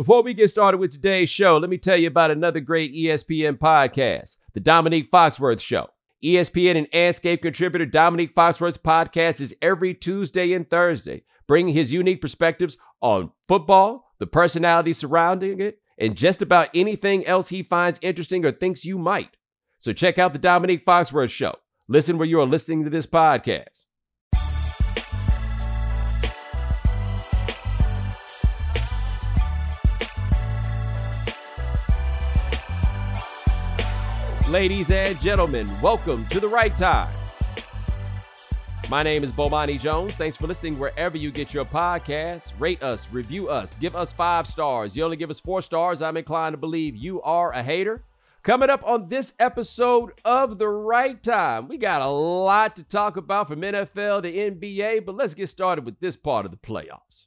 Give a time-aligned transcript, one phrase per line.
[0.00, 3.58] Before we get started with today's show, let me tell you about another great ESPN
[3.58, 5.90] podcast, The Dominique Foxworth Show.
[6.24, 12.22] ESPN and Andscape contributor Dominique Foxworth's podcast is every Tuesday and Thursday, bringing his unique
[12.22, 18.42] perspectives on football, the personalities surrounding it, and just about anything else he finds interesting
[18.46, 19.36] or thinks you might.
[19.76, 21.56] So check out The Dominique Foxworth Show.
[21.88, 23.84] Listen where you are listening to this podcast.
[34.50, 37.14] Ladies and gentlemen, welcome to the right time.
[38.90, 40.12] My name is Bomani Jones.
[40.14, 42.52] Thanks for listening wherever you get your podcasts.
[42.58, 44.96] Rate us, review us, give us five stars.
[44.96, 46.02] You only give us four stars.
[46.02, 48.02] I'm inclined to believe you are a hater.
[48.42, 53.16] Coming up on this episode of The Right Time, we got a lot to talk
[53.16, 57.26] about from NFL to NBA, but let's get started with this part of the playoffs.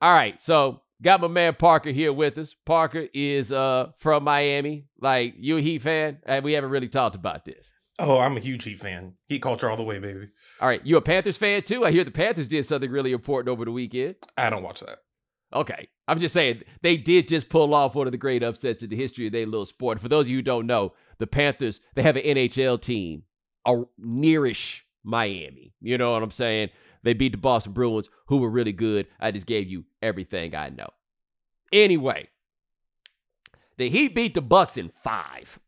[0.00, 2.56] All right, so got my man Parker here with us.
[2.64, 4.86] Parker is uh from Miami.
[4.98, 6.18] Like you a Heat fan?
[6.24, 7.70] And we haven't really talked about this.
[8.00, 9.14] Oh, I'm a huge Heat fan.
[9.28, 10.28] Heat culture all the way, baby.
[10.60, 11.84] All right, you a Panthers fan too?
[11.84, 14.16] I hear the Panthers did something really important over the weekend.
[14.36, 14.98] I don't watch that.
[15.54, 15.88] Okay.
[16.08, 18.96] I'm just saying they did just pull off one of the great upsets in the
[18.96, 20.00] history of their little sport.
[20.00, 23.22] For those of you who don't know, the Panthers, they have an NHL team,
[23.66, 25.72] a nearish Miami.
[25.80, 26.70] You know what I'm saying?
[27.04, 29.06] They beat the Boston Bruins, who were really good.
[29.20, 30.88] I just gave you everything I know.
[31.72, 32.28] Anyway,
[33.76, 35.60] the Heat beat the Bucks in five.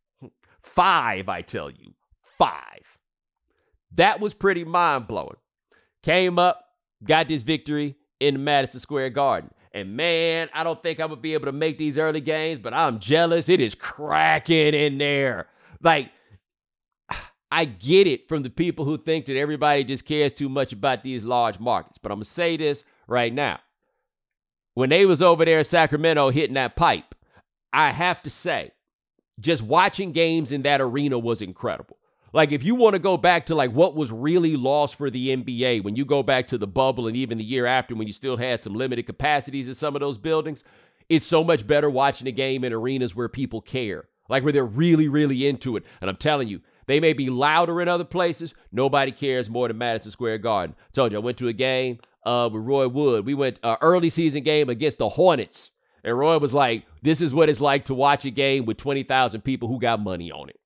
[0.62, 1.95] Five, I tell you.
[2.39, 2.98] Five.
[3.95, 5.37] That was pretty mind blowing.
[6.03, 6.65] Came up,
[7.05, 9.50] got this victory in Madison Square Garden.
[9.73, 12.73] And man, I don't think I'm gonna be able to make these early games, but
[12.73, 13.48] I'm jealous.
[13.48, 15.48] It is cracking in there.
[15.83, 16.11] Like,
[17.57, 21.03] I get it from the people who think that everybody just cares too much about
[21.03, 21.97] these large markets.
[21.97, 23.61] But I'm gonna say this right now.
[24.75, 27.15] When they was over there in Sacramento hitting that pipe,
[27.73, 28.73] I have to say,
[29.41, 31.97] just watching games in that arena was incredible.
[32.34, 35.34] Like if you want to go back to like what was really lost for the
[35.34, 38.12] NBA when you go back to the bubble and even the year after when you
[38.12, 40.62] still had some limited capacities in some of those buildings,
[41.09, 44.09] it's so much better watching a game in arenas where people care.
[44.28, 45.84] Like where they're really really into it.
[46.03, 49.79] And I'm telling you, they may be louder in other places, nobody cares more than
[49.79, 50.77] Madison Square Garden.
[50.93, 53.27] told you I went to a game uh, with Roy Wood.
[53.27, 55.71] We went uh, early season game against the Hornets.
[56.05, 59.41] And Roy was like, "This is what it's like to watch a game with 20,000
[59.41, 60.61] people who got money on it."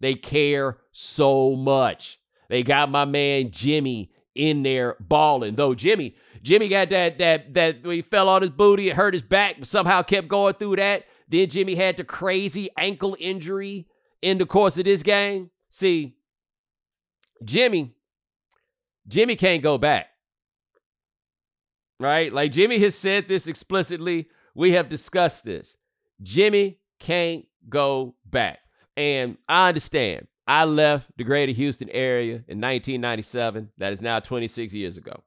[0.00, 2.18] They care so much.
[2.48, 5.54] They got my man Jimmy in there balling.
[5.54, 9.22] Though Jimmy, Jimmy got that that that he fell on his booty, it hurt his
[9.22, 11.04] back, but somehow kept going through that.
[11.28, 13.88] Then Jimmy had the crazy ankle injury
[14.26, 15.50] in the course of this game.
[15.68, 16.16] See,
[17.44, 17.94] Jimmy,
[19.06, 20.08] Jimmy can't go back.
[22.00, 22.32] Right?
[22.32, 24.26] Like Jimmy has said this explicitly.
[24.52, 25.76] We have discussed this.
[26.20, 28.58] Jimmy can't go back.
[28.96, 30.26] And I understand.
[30.44, 33.70] I left the greater Houston area in 1997.
[33.78, 35.22] That is now 26 years ago.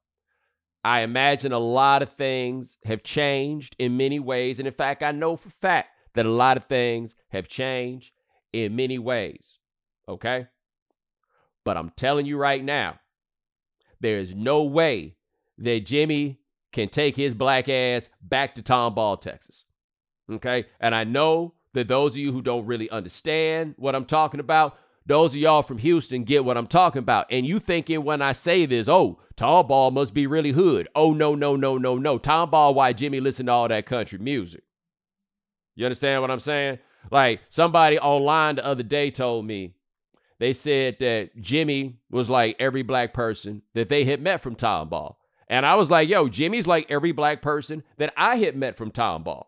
[0.83, 4.59] I imagine a lot of things have changed in many ways.
[4.59, 8.11] And in fact, I know for fact that a lot of things have changed
[8.53, 9.57] in many ways.
[10.07, 10.47] Okay?
[11.65, 12.99] But I'm telling you right now,
[13.99, 15.15] there is no way
[15.57, 16.39] that Jimmy
[16.71, 19.65] can take his black ass back to Tomball, Texas.
[20.31, 20.65] Okay?
[20.79, 24.77] And I know that those of you who don't really understand what I'm talking about,
[25.05, 27.25] those of y'all from Houston get what I'm talking about.
[27.31, 30.87] And you thinking when I say this, oh, Tomball must be really hood.
[30.95, 32.19] Oh, no, no, no, no, no.
[32.19, 34.63] Tomball, why Jimmy listen to all that country music.
[35.75, 36.79] You understand what I'm saying?
[37.11, 39.73] Like somebody online the other day told me,
[40.39, 45.15] they said that Jimmy was like every black person that they had met from Tomball.
[45.49, 48.91] And I was like, yo, Jimmy's like every black person that I had met from
[48.91, 49.45] Tomball.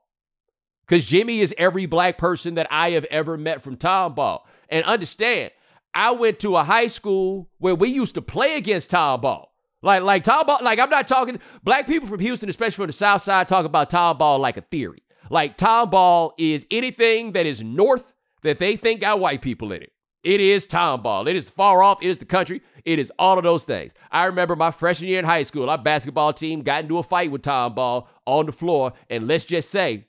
[0.85, 4.41] Because Jimmy is every black person that I have ever met from Tomball.
[4.67, 5.51] And understand,
[5.94, 9.45] I went to a high school where we used to play against Tomball.
[9.81, 13.22] Like, like Tomball, like I'm not talking, black people from Houston, especially from the South
[13.22, 15.03] Side, talk about Tomball like a theory.
[15.31, 18.11] Like Tomball is anything that is north
[18.43, 19.93] that they think got white people in it.
[20.25, 21.25] It is Tomball.
[21.25, 22.03] It is far off.
[22.03, 22.61] It is the country.
[22.83, 23.93] It is all of those things.
[24.11, 27.31] I remember my freshman year in high school, our basketball team got into a fight
[27.31, 28.91] with Tomball on the floor.
[29.09, 30.07] And let's just say,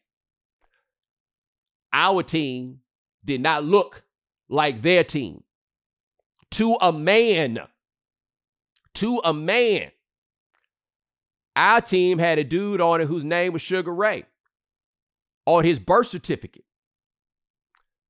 [1.92, 2.80] our team
[3.24, 4.02] did not look
[4.48, 5.44] like their team.
[6.52, 7.60] To a man.
[8.94, 9.92] To a man.
[11.54, 14.24] Our team had a dude on it whose name was Sugar Ray
[15.46, 16.64] on his birth certificate.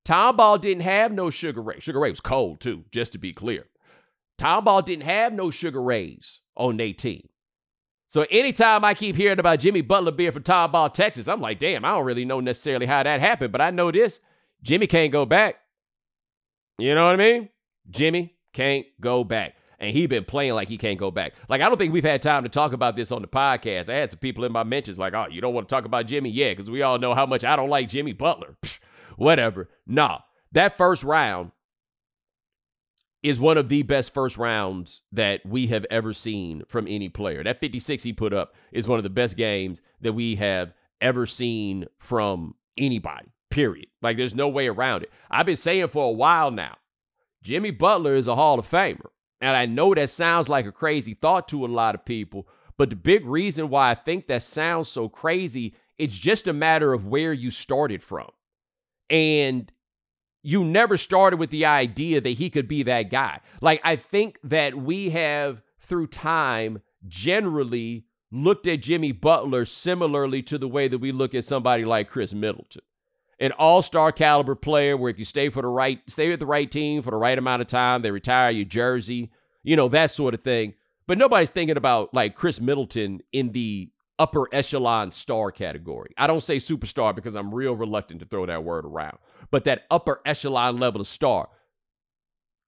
[0.04, 1.80] Tomball didn't have no Sugar Ray.
[1.80, 3.66] Sugar Ray was cold too, just to be clear.
[4.38, 7.28] Tomball didn't have no Sugar Rays on their team.
[8.08, 11.84] So anytime I keep hearing about Jimmy Butler being from Tomball, Texas, I'm like, damn,
[11.84, 14.20] I don't really know necessarily how that happened, but I know this.
[14.62, 15.56] Jimmy can't go back.
[16.78, 17.48] You know what I mean?
[17.88, 19.54] Jimmy can't go back.
[19.82, 21.32] And he been playing like he can't go back.
[21.48, 23.92] Like, I don't think we've had time to talk about this on the podcast.
[23.92, 26.06] I had some people in my mentions like, oh, you don't want to talk about
[26.06, 26.30] Jimmy?
[26.30, 28.56] Yeah, because we all know how much I don't like Jimmy Butler.
[29.16, 29.68] Whatever.
[29.84, 30.20] Nah,
[30.52, 31.50] that first round
[33.24, 37.42] is one of the best first rounds that we have ever seen from any player.
[37.42, 41.26] That 56 he put up is one of the best games that we have ever
[41.26, 43.88] seen from anybody, period.
[44.00, 45.10] Like, there's no way around it.
[45.28, 46.76] I've been saying for a while now,
[47.42, 49.08] Jimmy Butler is a Hall of Famer.
[49.42, 52.46] And I know that sounds like a crazy thought to a lot of people,
[52.78, 56.92] but the big reason why I think that sounds so crazy, it's just a matter
[56.94, 58.30] of where you started from.
[59.10, 59.70] And
[60.44, 63.40] you never started with the idea that he could be that guy.
[63.60, 70.56] Like, I think that we have, through time, generally looked at Jimmy Butler similarly to
[70.56, 72.82] the way that we look at somebody like Khris Middleton.
[73.42, 76.70] An all-star caliber player where if you stay for the right, stay with the right
[76.70, 79.32] team for the right amount of time, they retire your jersey,
[79.64, 80.74] you know, that sort of thing.
[81.08, 86.14] But nobody's thinking about like Khris Middleton in the upper echelon star category.
[86.16, 89.18] I don't say superstar because I'm real reluctant to throw that word around,
[89.50, 91.48] but that upper echelon level of star.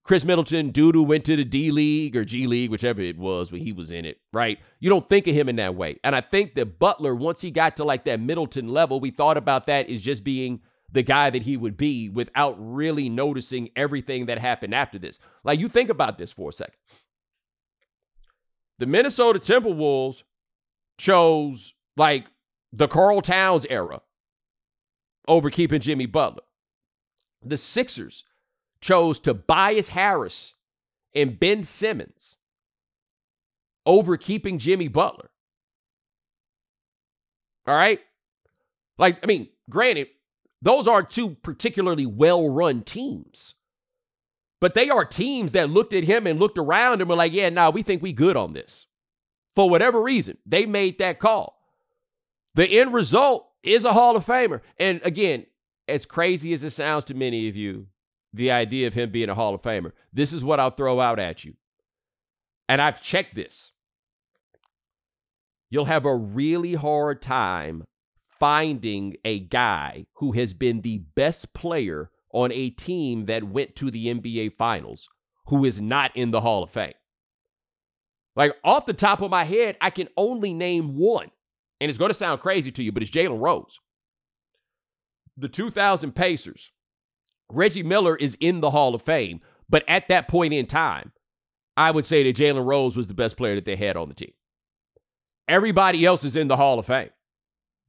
[0.05, 3.51] Khris Middleton, dude who went to the D League or G League, whichever it was
[3.51, 4.59] when he was in it, right?
[4.79, 5.99] You don't think of him in that way.
[6.05, 9.39] And I think that Butler, once he got to like that Middleton level, we thought
[9.39, 10.61] about that as just being
[10.93, 15.19] the guy that he would be without really noticing everything that happened after this.
[15.43, 16.75] Like, you think about this for a second.
[18.79, 20.23] The Minnesota Timberwolves
[20.99, 22.27] chose like
[22.73, 24.03] the Karl Towns era
[25.27, 26.43] over keeping Jimmy Butler.
[27.43, 28.25] The Sixers
[28.85, 30.55] chose Tobias Harris
[31.15, 32.37] and Ben Simmons
[33.87, 35.31] over keeping Jimmy Butler.
[37.67, 38.01] All right?
[38.99, 40.09] Like, I mean, granted,
[40.61, 43.55] those are two particularly well run teams.
[44.61, 47.49] But they are teams that looked at him and looked around and were like, yeah,
[47.49, 48.87] nah, we think we good on this
[49.57, 51.59] for whatever reason, they made that call.
[52.55, 54.61] The end result is a Hall of Famer.
[54.79, 55.47] And again,
[55.89, 57.87] as crazy as it sounds to many of you,
[58.35, 61.19] the idea of him being a Hall of Famer, this is what I'll throw out
[61.19, 61.55] at you.
[62.69, 63.73] And I've checked this.
[65.71, 67.85] You'll have a really hard time
[68.39, 73.91] finding a guy who has been the best player on a team that went to
[73.91, 75.09] the NBA Finals
[75.47, 76.95] who is not in the Hall of Fame.
[78.37, 81.31] Like off the top of my head, I can only name one.
[81.81, 83.79] And it's going to sound crazy to you, but it's Jalen Rose.
[85.37, 86.71] The 2000 Pacers.
[87.51, 91.13] Reggie Miller is in the Hall of Fame, but at that point in time,
[91.77, 94.15] I would say that Jalen Rose was the best player that they had on the
[94.15, 94.33] team.
[95.49, 97.11] Everybody else is in the Hall of Fame.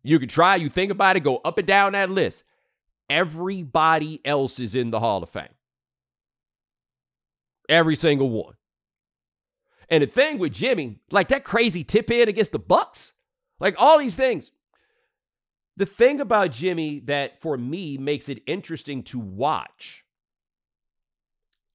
[0.04, 2.44] You can try, you think about it, go up and down that list.
[3.10, 5.48] Everybody else is in the Hall of Fame.
[7.70, 8.56] Every single one.
[9.90, 13.14] And the thing with Jimmy, like that crazy tip in against the Bucks,
[13.60, 14.52] like all these things.
[15.78, 20.04] The thing about Jimmy that for me makes it interesting to watch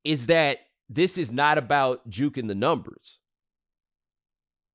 [0.04, 0.58] is that
[0.88, 3.18] this is not about juking the numbers.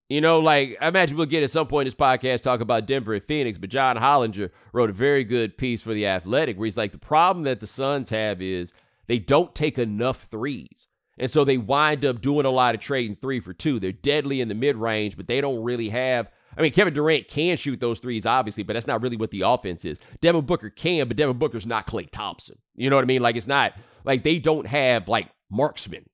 [0.08, 2.86] You know, like I imagine we'll get at some point in this podcast talk about
[2.86, 6.66] Denver and Phoenix, but John Hollinger wrote a very good piece for the Athletic where
[6.66, 8.72] he's like the problem that the Suns have is
[9.08, 10.88] they don't take enough threes.
[11.18, 13.80] And so they wind up doing a lot of trading three for two.
[13.80, 16.30] They're deadly in the mid range, but they don't really have.
[16.58, 19.42] I mean, Kevin Durant can shoot those threes, obviously, but that's not really what the
[19.42, 20.00] offense is.
[20.22, 22.58] Devin Booker can, but Devin Booker's not Klay Thompson.
[22.76, 23.22] You know what I mean?
[23.22, 26.06] Like, it's not like they don't have like marksmen,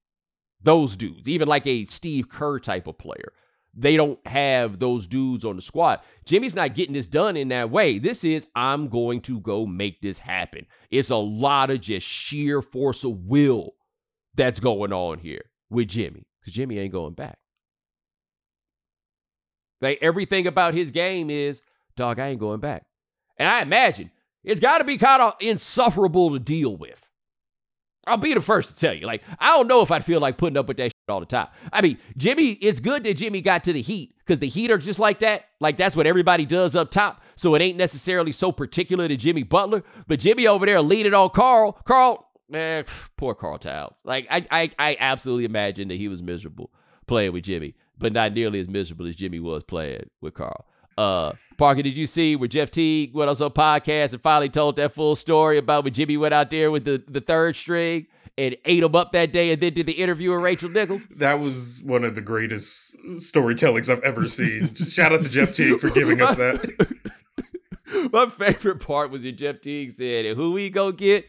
[0.62, 3.34] those dudes, even like a Steve Kerr type of player.
[3.74, 6.02] They don't have those dudes on the squad.
[6.26, 8.00] Jimmy's not getting this done in that way.
[8.00, 10.66] This is, I'm going to go make this happen.
[10.90, 13.76] It's a lot of just sheer force of will
[14.36, 17.38] that's going on here with Jimmy because Jimmy ain't going back.
[19.82, 21.62] Like everything about his game is,
[21.96, 22.86] dog, I ain't going back.
[23.38, 24.12] And I imagine
[24.44, 27.10] it's got to be kind of insufferable to deal with.
[28.08, 29.06] I'll be the first to tell you.
[29.06, 31.48] Like, I don't know if I'd feel like putting up with that all the time.
[31.72, 34.80] I mean, Jimmy, it's good that Jimmy got to the Heat because the Heat are
[34.80, 35.46] just like that.
[35.60, 37.22] Like, that's what everybody does up top.
[37.36, 39.84] So it ain't necessarily so particular to Jimmy Butler.
[40.08, 41.74] But Jimmy over there leading on Karl.
[41.86, 42.86] Karl, man,
[43.18, 43.98] poor Karl Towns.
[44.04, 46.72] Like I, I, I absolutely imagine that he was miserable
[47.06, 50.66] playing with Jimmy, but not nearly as miserable as Jimmy was playing with Karl.
[50.98, 54.76] Uh, Parker, did you see where Jeff Teague went on some podcast and finally told
[54.76, 58.58] that full story about when Jimmy went out there with the, the third string and
[58.66, 61.08] ate him up that day and then did the interview with Rachel Nichols.
[61.18, 64.74] That was one of the greatest storytellings I've ever seen.
[64.74, 66.98] Shout out to Jeff Teague for giving us that.
[68.12, 71.28] My favorite part was when Jeff Teague said, who we go get?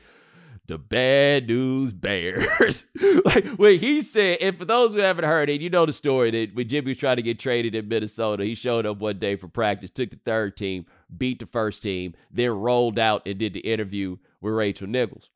[0.66, 2.84] The bad news bears.
[3.24, 6.30] like when he said, and for those who haven't heard it, you know the story
[6.30, 9.34] that when Jimmy was trying to get traded in Minnesota, he showed up one day
[9.34, 13.54] for practice, took the third team, beat the first team, then rolled out and did
[13.54, 15.30] the interview with Rachel Nichols.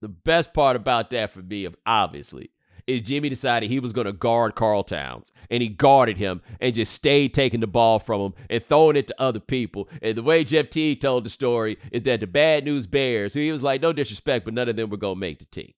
[0.00, 2.50] The best part about that for me, obviously,
[2.90, 6.74] is Jimmy decided he was going to guard Karl Towns, and he guarded him and
[6.74, 9.88] just stayed taking the ball from him and throwing it to other people.
[10.02, 13.40] And the way Jeff T told the story is that the Bad News Bears, who
[13.40, 15.72] he was like, no disrespect, but none of them were going to make the team.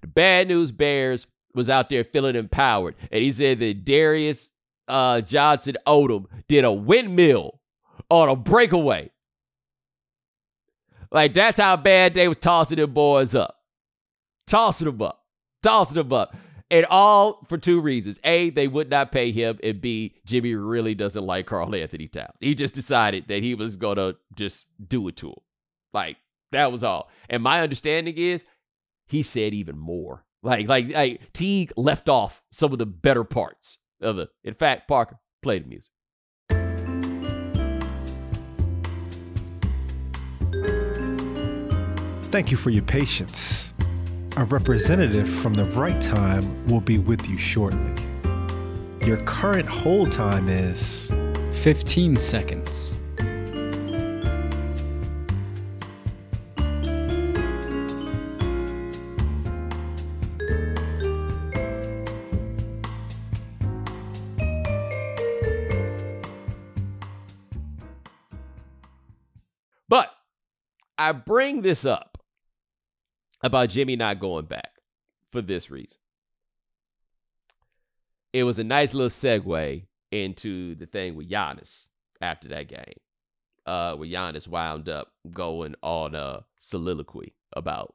[0.00, 4.50] The Bad News Bears was out there feeling empowered, and he said that Darius
[4.88, 7.60] uh, Johnson Odom did a windmill
[8.10, 9.10] on a breakaway.
[11.10, 13.56] Like that's how bad they was tossing them boys up
[14.46, 15.24] tossing him up,
[15.66, 16.36] tossing him up.
[16.70, 18.18] And all for two reasons.
[18.24, 19.58] A, they would not pay him.
[19.62, 22.34] And B, Jimmy really doesn't like Karl-Anthony Towns.
[22.40, 25.40] He just decided that he was going to just do it to him.
[25.92, 26.16] Like,
[26.52, 27.08] that was all.
[27.30, 28.44] And my understanding is
[29.06, 30.24] he said even more.
[30.42, 34.28] Like, like, like Teague left off some of the better parts of it.
[34.42, 35.90] In fact, Parker, play the music.
[42.30, 43.72] Thank you for your patience.
[44.38, 47.94] A representative from the right time will be with you shortly.
[49.00, 51.10] Your current hold time is
[51.54, 52.96] 15 seconds.
[69.88, 70.10] But
[70.98, 72.15] I bring this up
[73.46, 74.72] about Jimmy not going back
[75.32, 75.98] for this reason.
[78.32, 81.86] It was a nice little segue into the thing with Giannis
[82.20, 83.00] after that game,
[83.64, 87.94] uh, where Giannis wound up going on a soliloquy about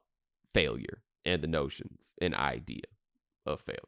[0.52, 2.82] failure and the notions and idea
[3.46, 3.78] of failure.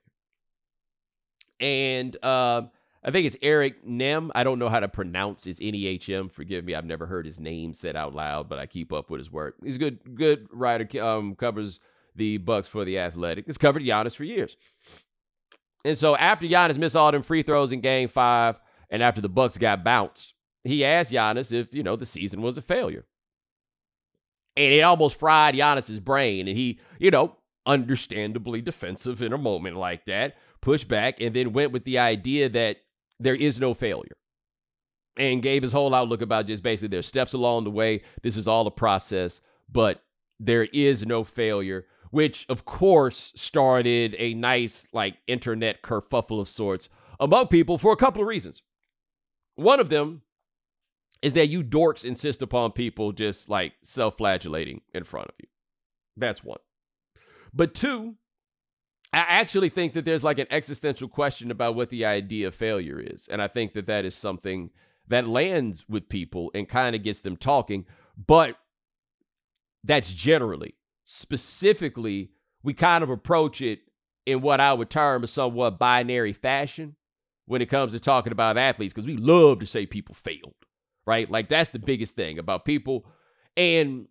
[1.61, 2.71] And um,
[3.05, 4.31] I think it's Eric Nehm.
[4.35, 6.31] I don't know how to pronounce his N-E-H-M.
[6.31, 6.75] Forgive me.
[6.75, 9.57] I've never heard his name said out loud, but I keep up with his work.
[9.63, 11.03] He's a good, good writer.
[11.05, 11.81] Um, covers
[12.17, 13.45] the Bucks for the Athletic.
[13.47, 14.57] He's covered Giannis for years.
[15.85, 18.57] And so after Giannis missed all them free throws in Game Five,
[18.89, 20.33] and after the Bucks got bounced,
[20.63, 23.05] he asked Giannis if you know the season was a failure.
[24.57, 29.77] And it almost fried Giannis's brain, and he, you know, understandably defensive in a moment
[29.77, 32.79] like that, pushed back, and then went with the idea that
[33.21, 34.17] there is no failure
[35.17, 38.03] and gave his whole outlook about just basically there's steps along the way.
[38.23, 39.41] This is all a process,
[39.71, 40.03] but
[40.41, 46.89] there is no failure, which of course started a nice like internet kerfuffle of sorts
[47.21, 48.63] among people for a couple of reasons.
[49.55, 50.23] One of them
[51.23, 55.49] is that you dorks insist upon people just like self flagellating in front of you.
[56.17, 56.59] That's one.
[57.53, 58.17] But two,
[59.15, 62.99] I actually think that there's like an existential question about what the idea of failure
[62.99, 63.29] is.
[63.29, 64.71] And I think that that is something
[65.07, 67.87] that lands with people and kind of gets them talking.
[68.27, 68.57] But
[69.85, 72.31] that's generally, specifically,
[72.63, 73.81] we kind of approach it
[74.27, 76.97] in what I would term a somewhat binary fashion
[77.47, 80.55] when it comes to talking about athletes, because we love to say people failed,
[81.07, 81.31] right?
[81.31, 83.07] Like that's the biggest thing about people.
[83.57, 84.09] And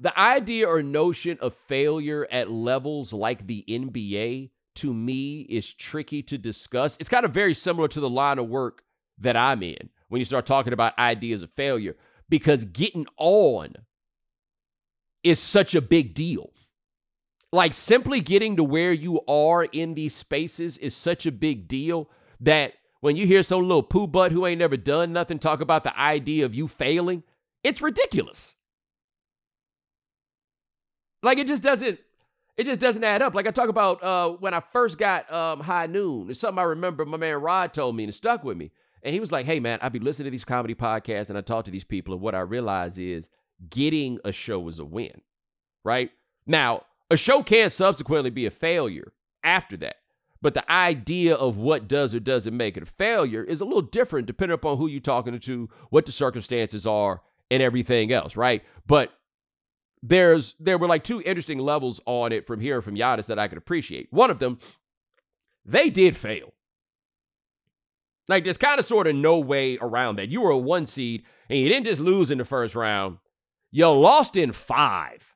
[0.00, 6.22] the idea or notion of failure at levels like the NBA to me is tricky
[6.22, 6.96] to discuss.
[6.98, 8.82] It's kind of very similar to the line of work
[9.18, 11.96] that I'm in when you start talking about ideas of failure
[12.28, 13.74] because getting on
[15.22, 16.52] is such a big deal.
[17.52, 22.10] Like simply getting to where you are in these spaces is such a big deal
[22.40, 25.84] that when you hear some little poo butt who ain't never done nothing talk about
[25.84, 27.22] the idea of you failing,
[27.62, 28.55] it's ridiculous.
[31.26, 31.98] Like it just doesn't
[32.56, 33.34] it just doesn't add up.
[33.34, 36.30] Like I talk about uh, when I first got um, High Noon.
[36.30, 38.70] It's something I remember my man Rod told me and it stuck with me.
[39.02, 41.40] And he was like, hey man, I'd be listening to these comedy podcasts and I
[41.40, 43.28] talk to these people, and what I realize is
[43.68, 45.20] getting a show is a win.
[45.84, 46.12] Right?
[46.46, 49.96] Now, a show can subsequently be a failure after that.
[50.40, 53.82] But the idea of what does or doesn't make it a failure is a little
[53.82, 58.62] different depending upon who you're talking to, what the circumstances are, and everything else, right?
[58.86, 59.12] But
[60.02, 63.48] there's there were like two interesting levels on it from hearing from Giannis that I
[63.48, 64.08] could appreciate.
[64.10, 64.58] One of them,
[65.64, 66.52] they did fail.
[68.28, 70.28] Like there's kind of sort of no way around that.
[70.28, 73.18] You were a one seed and you didn't just lose in the first round.
[73.70, 75.34] You lost in five.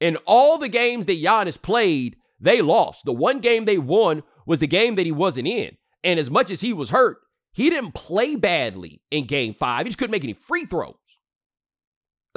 [0.00, 3.04] In all the games that Giannis played, they lost.
[3.04, 5.76] The one game they won was the game that he wasn't in.
[6.04, 7.18] And as much as he was hurt,
[7.52, 9.84] he didn't play badly in game five.
[9.84, 10.94] He just couldn't make any free throws.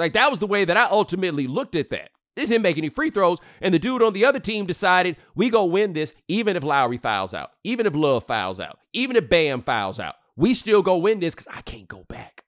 [0.00, 2.10] Like that was the way that I ultimately looked at that.
[2.34, 3.38] He didn't make any free throws.
[3.60, 6.96] And the dude on the other team decided we go win this even if Lowry
[6.96, 10.14] fouls out, even if Love fouls out, even if Bam fouls out.
[10.36, 12.44] We still go win this because I can't go back.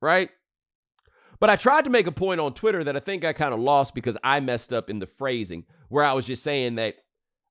[0.00, 0.30] Right?
[1.40, 3.58] But I tried to make a point on Twitter that I think I kind of
[3.58, 6.94] lost because I messed up in the phrasing, where I was just saying that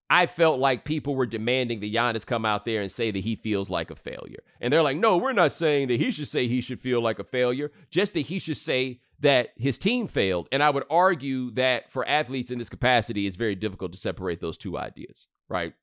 [0.09, 3.35] I felt like people were demanding that Giannis come out there and say that he
[3.35, 4.43] feels like a failure.
[4.61, 7.19] And they're like, no, we're not saying that he should say he should feel like
[7.19, 10.49] a failure, just that he should say that his team failed.
[10.51, 14.41] And I would argue that for athletes in this capacity, it's very difficult to separate
[14.41, 15.73] those two ideas, right?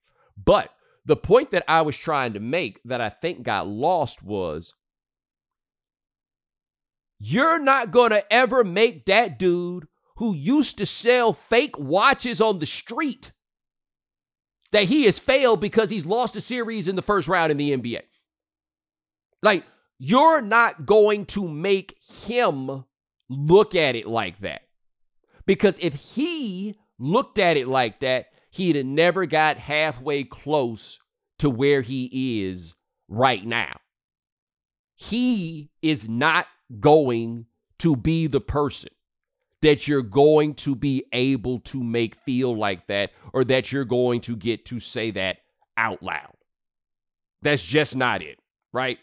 [0.42, 0.70] But
[1.04, 4.74] the point that I was trying to make that I think got lost was
[7.18, 12.58] you're not going to ever make that dude who used to sell fake watches on
[12.58, 13.32] the street
[14.72, 17.76] that he has failed because he's lost a series in the first round in the
[17.76, 18.02] NBA.
[19.42, 19.64] Like,
[19.98, 21.96] you're not going to make
[22.26, 22.84] him
[23.28, 24.62] look at it like that.
[25.46, 30.98] Because if he looked at it like that, he'd have never got halfway close
[31.38, 32.74] to where he is
[33.08, 33.78] right now.
[34.96, 36.46] He is not
[36.78, 37.46] going
[37.78, 38.90] to be the person
[39.62, 44.20] that you're going to be able to make feel like that or that you're going
[44.22, 45.38] to get to say that
[45.76, 46.34] out loud.
[47.42, 48.38] That's just not it,
[48.72, 48.98] right?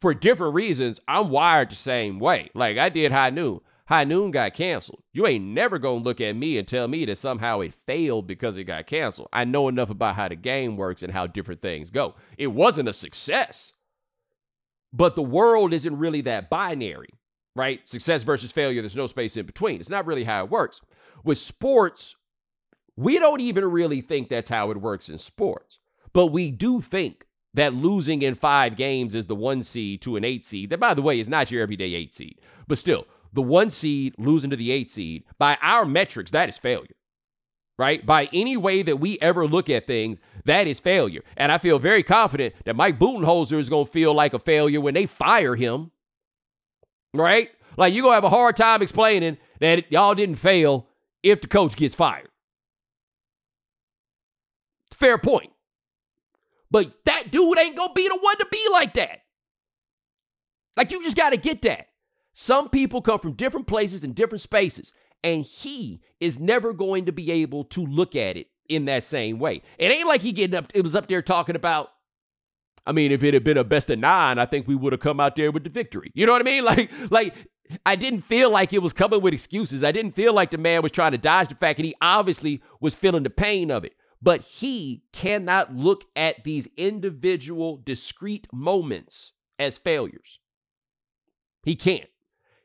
[0.00, 2.50] For different reasons, I'm wired the same way.
[2.54, 3.60] Like I did High Noon.
[3.86, 5.02] High Noon got canceled.
[5.12, 8.56] You ain't never gonna look at me and tell me that somehow it failed because
[8.56, 9.28] it got canceled.
[9.32, 12.14] I know enough about how the game works and how different things go.
[12.38, 13.72] It wasn't a success,
[14.92, 17.10] but the world isn't really that binary
[17.54, 17.86] right?
[17.88, 19.80] Success versus failure, there's no space in between.
[19.80, 20.80] It's not really how it works.
[21.24, 22.16] With sports,
[22.96, 25.78] we don't even really think that's how it works in sports,
[26.12, 30.24] but we do think that losing in five games is the one seed to an
[30.24, 30.70] eight seed.
[30.70, 34.14] That, by the way, is not your everyday eight seed, but still, the one seed
[34.18, 36.96] losing to the eight seed, by our metrics, that is failure,
[37.78, 38.04] right?
[38.04, 41.22] By any way that we ever look at things, that is failure.
[41.36, 44.80] And I feel very confident that Mike Budenholzer is going to feel like a failure
[44.80, 45.90] when they fire him
[47.14, 47.50] right?
[47.76, 50.86] Like you're gonna have a hard time explaining that y'all didn't fail
[51.22, 52.28] if the coach gets fired.
[54.92, 55.50] Fair point.
[56.70, 59.20] But that dude ain't gonna be the one to be like that.
[60.76, 61.88] Like you just gotta get that.
[62.32, 67.12] Some people come from different places and different spaces, and he is never going to
[67.12, 69.62] be able to look at it in that same way.
[69.78, 71.90] It ain't like he getting up, it was up there talking about
[72.86, 75.00] I mean, if it had been a best of nine, I think we would have
[75.00, 76.10] come out there with the victory.
[76.14, 76.64] You know what I mean?
[76.72, 77.34] Like, like
[77.86, 79.84] I didn't feel like it was coming with excuses.
[79.84, 82.62] I didn't feel like the man was trying to dodge the fact that he obviously
[82.80, 83.94] was feeling the pain of it.
[84.20, 90.38] But he cannot look at these individual discrete moments as failures.
[91.64, 92.08] He can't.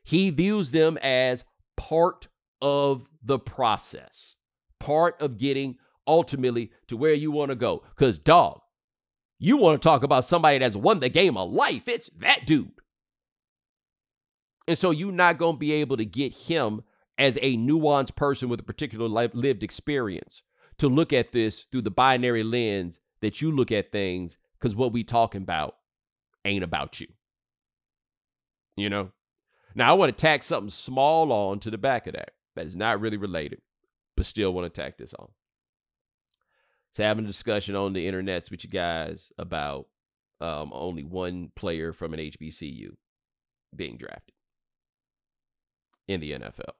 [0.04, 1.44] He views them as
[1.76, 2.28] part
[2.62, 4.36] of the process,
[4.78, 5.76] part of getting
[6.06, 7.82] ultimately to where you want to go.
[7.96, 8.60] Because, dog,
[9.38, 11.86] you want to talk about somebody that's won the game of life.
[11.86, 12.72] It's that dude.
[14.66, 16.82] And so you're not going to be able to get him
[17.16, 20.42] as a nuanced person with a particular lived experience
[20.78, 24.92] to look at this through the binary lens that you look at things because what
[24.92, 25.76] we talking about
[26.44, 27.06] ain't about you.
[28.76, 29.10] You know?
[29.74, 32.76] Now I want to tack something small on to the back of that that is
[32.76, 33.60] not really related,
[34.16, 35.28] but still want to tack this on
[36.98, 39.86] having a discussion on the internets with you guys about
[40.40, 42.90] um, only one player from an HBCU
[43.74, 44.34] being drafted
[46.06, 46.72] in the NFL.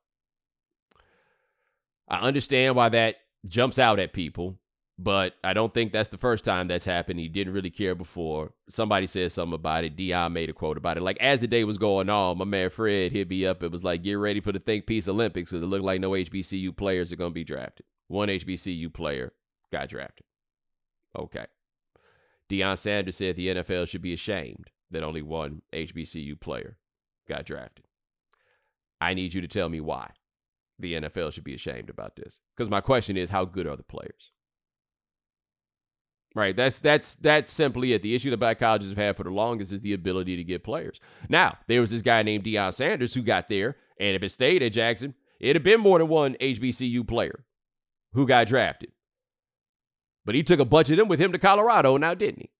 [2.08, 4.58] I understand why that jumps out at people,
[4.98, 7.20] but I don't think that's the first time that's happened.
[7.20, 8.52] He didn't really care before.
[8.70, 9.96] Somebody said something about it.
[9.96, 11.02] Deion made a quote about it.
[11.02, 13.62] Like as the day was going on, my man Fred hit me up.
[13.62, 16.10] It was like, get ready for the Think Piece Olympics because it looked like no
[16.10, 17.84] HBCU players are going to be drafted.
[18.08, 19.32] One HBCU player
[19.72, 20.26] got drafted.
[21.16, 21.46] Okay.
[22.50, 26.78] Deion Sanders said the NFL should be ashamed that only one HBCU player
[27.28, 27.84] got drafted.
[29.00, 30.10] I need you to tell me why
[30.78, 32.38] the NFL should be ashamed about this.
[32.56, 34.32] Because my question is, how good are the players?
[36.34, 36.54] Right.
[36.54, 38.02] That's that's that's simply it.
[38.02, 40.62] The issue that black colleges have had for the longest is the ability to get
[40.62, 41.00] players.
[41.28, 44.62] Now, there was this guy named Deion Sanders who got there, and if it stayed
[44.62, 47.44] at Jackson, it'd have been more than one HBCU player
[48.12, 48.92] who got drafted.
[50.28, 52.50] But he took a bunch of them with him to Colorado now, didn't he?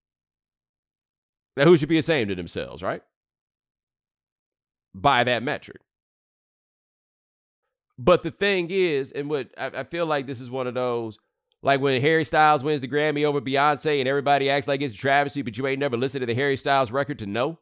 [1.55, 3.03] Now, who should be ashamed of themselves, right?
[4.95, 5.83] By that metric.
[7.99, 11.19] But the thing is, and what I, I feel like this is one of those,
[11.63, 14.97] like when Harry Styles wins the Grammy over Beyonce and everybody acts like it's a
[14.97, 17.59] travesty, but you ain't never listened to the Harry Styles record to know.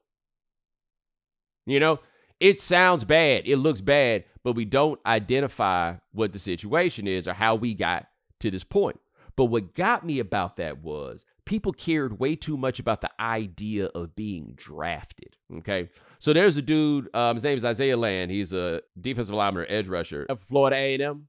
[1.67, 1.99] You know,
[2.39, 7.33] it sounds bad, it looks bad, but we don't identify what the situation is or
[7.33, 8.07] how we got
[8.39, 9.01] to this point.
[9.37, 13.87] But what got me about that was people cared way too much about the idea
[13.87, 15.37] of being drafted.
[15.59, 15.91] Okay.
[16.19, 18.31] So there's a dude, um, his name is Isaiah Land.
[18.31, 21.29] He's a defensive lineman edge rusher of Florida A&M.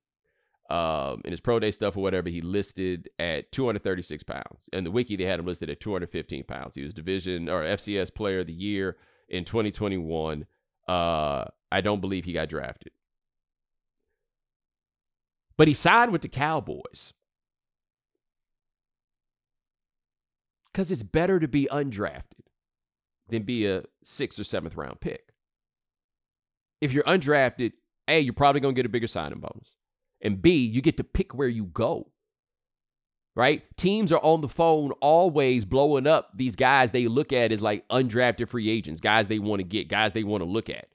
[0.70, 4.70] Um, in his pro day stuff or whatever, he listed at 236 pounds.
[4.74, 6.76] And the wiki, they had him listed at 215 pounds.
[6.76, 8.98] He was division or FCS player of the year
[9.30, 10.46] in 2021.
[10.88, 12.92] Uh, I don't believe he got drafted.
[15.58, 17.14] But he signed with the Cowboys.
[20.78, 22.46] Because it's better to be undrafted
[23.30, 25.34] than be a sixth or seventh round pick.
[26.82, 27.72] If you're undrafted,
[28.08, 29.76] A, you're probably going to get a bigger signing bonus.
[30.22, 32.12] And B, you get to pick where you go.
[33.36, 33.64] Right?
[33.76, 37.88] Teams are on the phone always blowing up these guys they look at as like
[37.88, 40.90] undrafted free agents, guys they want to get, guys they want to look at.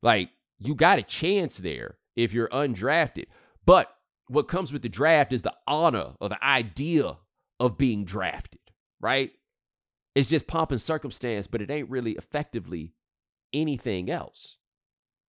[0.00, 3.24] Like, you got a chance there if you're undrafted.
[3.66, 3.92] But
[4.28, 7.16] what comes with the draft is the honor or the idea
[7.58, 8.60] of being drafted,
[9.00, 9.32] right?
[10.14, 12.92] It's just pomp and circumstance, but it ain't really effectively
[13.52, 14.56] anything else.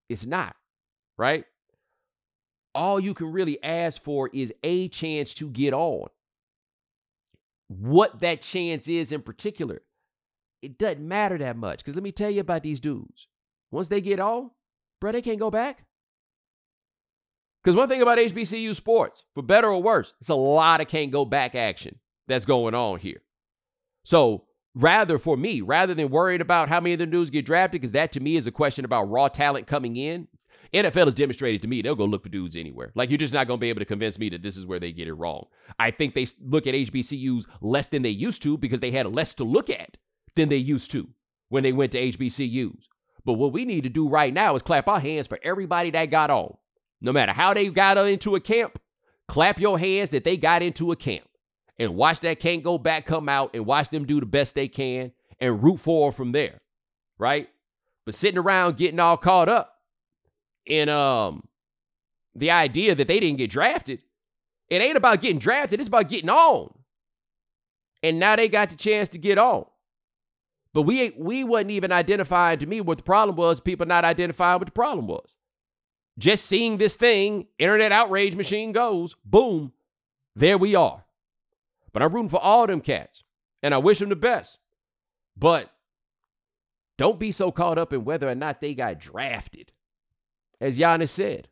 [0.10, 0.56] It's not,
[1.18, 1.46] right?
[2.74, 6.08] All you can really ask for is a chance to get on.
[7.68, 9.84] What that chance is in particular,
[10.62, 11.80] it doesn't matter that much.
[11.80, 13.28] Because let me tell you about these dudes.
[13.72, 14.50] Once they get on,
[15.00, 15.86] bro, they can't go back.
[17.64, 21.12] Because one thing about HBCU sports, for better or worse, it's a lot of can't
[21.12, 23.22] go back action that's going on here.
[24.10, 27.80] So rather for me, rather than worried about how many of the dudes get drafted,
[27.80, 30.28] because that to me is a question about raw talent coming in.
[30.74, 32.92] NFL has demonstrated to me they'll go look for dudes anywhere.
[32.96, 34.80] Like you're just not going to be able to convince me that this is where
[34.80, 35.46] they get it wrong.
[35.78, 39.36] I think they look at HBCUs less than they used to because they had less
[39.36, 39.98] to look at
[40.36, 41.08] than they used to
[41.50, 42.86] when they went to HBCUs.
[43.26, 46.10] But what we need to do right now is clap our hands for everybody that
[46.10, 46.58] got on.
[47.00, 48.80] No matter how they got into a camp,
[49.28, 51.29] clap your hands that they got into a camp
[51.80, 54.68] and watch that can't go back come out and watch them do the best they
[54.68, 56.60] can and root for from there.
[57.18, 57.50] Right?
[58.06, 59.76] But sitting around getting all caught up
[60.66, 61.48] in um
[62.36, 64.02] the idea that they didn't get drafted.
[64.70, 66.74] It ain't about getting drafted, it's about getting on.
[68.04, 69.66] And now they got the chance to get on.
[70.74, 74.60] But we we wasn't even identifying to me what the problem was, people not identifying
[74.60, 75.36] what the problem was.
[76.18, 79.72] Just seeing this thing, internet outrage machine goes, boom,
[80.36, 81.06] there we are.
[82.00, 83.24] But I'm rooting for all them cats,
[83.62, 84.58] and I wish them the best.
[85.36, 85.70] But
[86.98, 89.74] don't be so caught up in whether or not they got drafted.
[90.62, 91.50] As Giannis said,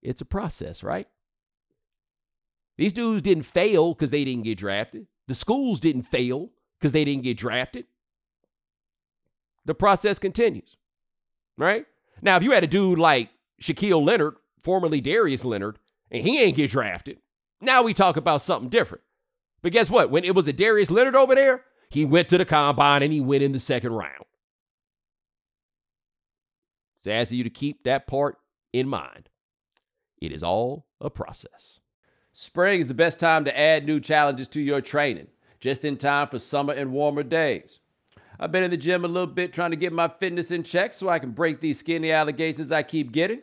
[0.00, 1.06] it's a process, right?
[2.78, 5.06] These dudes didn't fail because they didn't get drafted.
[5.28, 6.48] The schools didn't fail
[6.80, 7.84] because they didn't get drafted.
[9.66, 10.78] The process continues,
[11.58, 11.84] right?
[12.22, 13.28] Now, if you had a dude like
[13.60, 15.78] Shaquille Leonard, formerly Darius Leonard,
[16.10, 17.18] and he ain't get drafted,
[17.60, 19.04] now we talk about something different.
[19.62, 20.10] But guess what?
[20.10, 23.20] When it was a Darius Leonard over there, he went to the combine and he
[23.20, 24.24] went in the second round.
[27.00, 28.38] So I ask you to keep that part
[28.72, 29.28] in mind.
[30.20, 31.80] It is all a process.
[32.32, 35.26] Spring is the best time to add new challenges to your training,
[35.60, 37.80] just in time for summer and warmer days.
[38.40, 40.94] I've been in the gym a little bit trying to get my fitness in check
[40.94, 43.42] so I can break these skinny allegations I keep getting.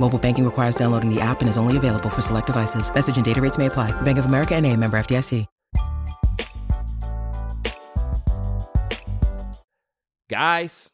[0.00, 2.92] Mobile banking requires downloading the app and is only available for select devices.
[2.92, 3.92] Message and data rates may apply.
[4.00, 5.46] Bank of America and a member FDIC.
[10.30, 10.90] Guys,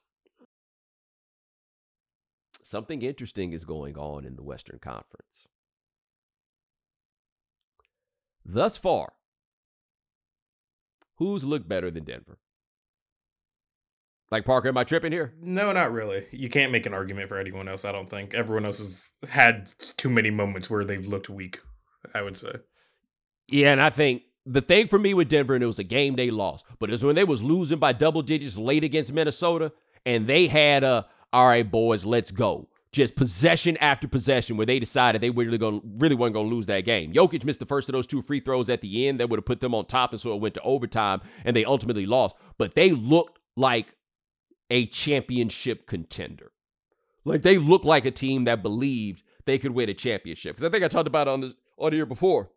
[2.62, 5.46] something interesting is going on in the Western Conference.
[8.46, 9.12] Thus far,
[11.16, 12.38] who's looked better than Denver?
[14.30, 15.34] Like Parker, am I tripping here?
[15.40, 16.24] No, not really.
[16.32, 18.34] You can't make an argument for anyone else, I don't think.
[18.34, 21.60] Everyone else has had too many moments where they've looked weak,
[22.12, 22.56] I would say.
[23.46, 26.16] Yeah, and I think the thing for me with Denver, and it was a game
[26.16, 29.72] they lost, but it was when they was losing by double digits late against Minnesota,
[30.04, 32.68] and they had a all right, boys, let's go.
[32.92, 36.84] Just possession after possession where they decided they really going really weren't gonna lose that
[36.84, 37.12] game.
[37.12, 39.44] Jokic missed the first of those two free throws at the end that would have
[39.44, 42.36] put them on top, and so it went to overtime, and they ultimately lost.
[42.56, 43.86] But they looked like
[44.70, 46.52] a championship contender.
[47.24, 50.56] Like they looked like a team that believed they could win a championship.
[50.56, 52.50] Because I think I talked about on this on here before.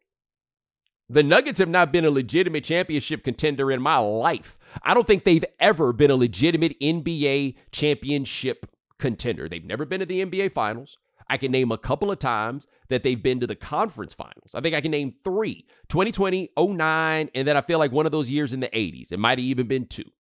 [1.12, 4.60] The Nuggets have not been a legitimate championship contender in my life.
[4.84, 8.68] I don't think they've ever been a legitimate NBA championship
[9.00, 9.50] contender.
[9.50, 11.00] They've never been to the NBA finals.
[11.28, 14.54] I can name a couple of times that they've been to the conference finals.
[14.54, 18.12] I think I can name three 2020, 09, and then I feel like one of
[18.12, 19.12] those years in the 80s.
[19.12, 20.12] It might have even been two,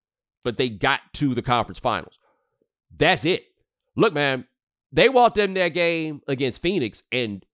[0.43, 2.19] but they got to the conference finals.
[2.95, 3.43] That's it.
[3.95, 4.45] Look, man,
[4.91, 7.45] they walked in that game against Phoenix and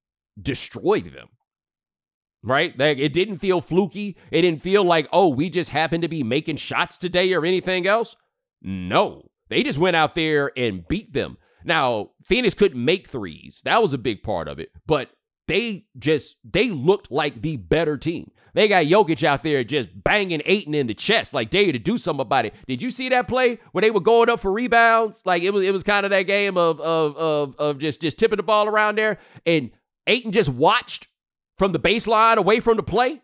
[0.41, 1.30] destroyed them
[2.45, 2.78] right?
[2.78, 4.15] Like it didn't feel fluky.
[4.32, 7.88] It didn't feel like, oh, we just happened to be making shots today or anything
[7.88, 8.15] else.
[8.62, 11.38] No, they just went out there and beat them.
[11.63, 13.62] Now, Phoenix couldn't make threes.
[13.65, 14.69] That was a big part of it.
[14.86, 15.10] But
[15.48, 18.32] they just they looked like the better team.
[18.56, 21.80] They got Jokic out there just banging Ayton in the chest, like dare you to
[21.80, 22.54] do something about it.
[22.68, 25.26] Did you see that play where they were going up for rebounds?
[25.26, 28.18] Like it was it was kind of that game of of of of just just
[28.18, 29.72] tipping the ball around there, and
[30.08, 31.10] Ayton just watched
[31.58, 33.22] from the baseline away from the play.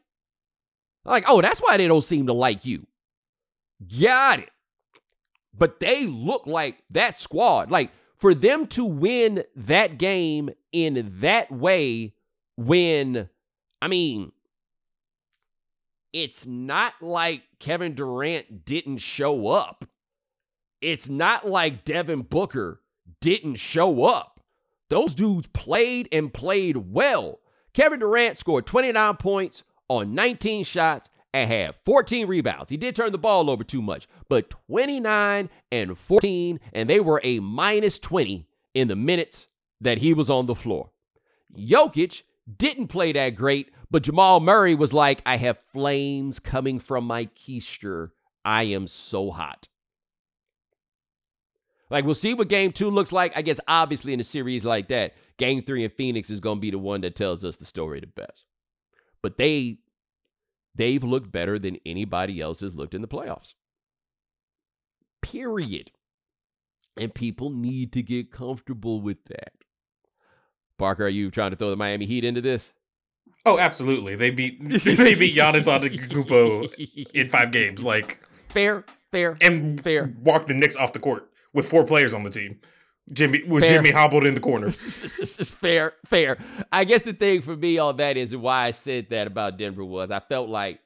[1.06, 2.86] Like, oh, that's why they don't seem to like you.
[4.00, 4.50] Got it.
[5.58, 7.72] But they look like that squad.
[7.72, 12.14] Like, for them to win that game in that way,
[12.56, 13.30] when,
[13.82, 14.32] I mean,
[16.14, 19.86] it's not like Kevin Durant didn't show up.
[20.82, 22.82] It's not like Devin Booker
[23.20, 24.42] didn't show up.
[24.90, 27.40] Those dudes played and played well.
[27.74, 32.70] Kevin Durant scored 29 points on 19 shots and had 14 rebounds.
[32.70, 37.22] He did turn the ball over too much, but 29 and 14, and they were
[37.24, 39.48] a minus 20 in the minutes
[39.80, 40.92] that he was on the floor.
[41.58, 42.24] Jokic
[42.58, 47.26] didn't play that great, but Jamal Murray was like, I have flames coming from my
[47.26, 48.12] keister.
[48.44, 49.68] I am so hot.
[51.90, 53.34] Like, we'll see what game two looks like.
[53.36, 56.62] I guess, obviously, in a series like that, game three in Phoenix is going to
[56.62, 58.46] be the one that tells us the story the best.
[59.22, 59.80] But they,
[60.74, 63.56] they've looked better than anybody else has looked in the playoffs.
[65.22, 65.92] Period.
[66.96, 69.52] And people need to get comfortable with that.
[70.78, 72.72] Parker, are you trying to throw the Miami Heat into this?
[73.46, 74.16] Oh, absolutely.
[74.16, 77.84] They beat they beat Giannis Antetokounmpo in five games.
[77.84, 80.14] Like fair, fair, and fair.
[80.22, 82.60] Walk the Knicks off the court with four players on the team.
[83.12, 83.74] Jimmy with Fair.
[83.78, 84.72] Jimmy hobbled in the corner.
[84.72, 86.38] fair, fair.
[86.72, 89.84] I guess the thing for me on that is why I said that about Denver
[89.84, 90.80] was I felt like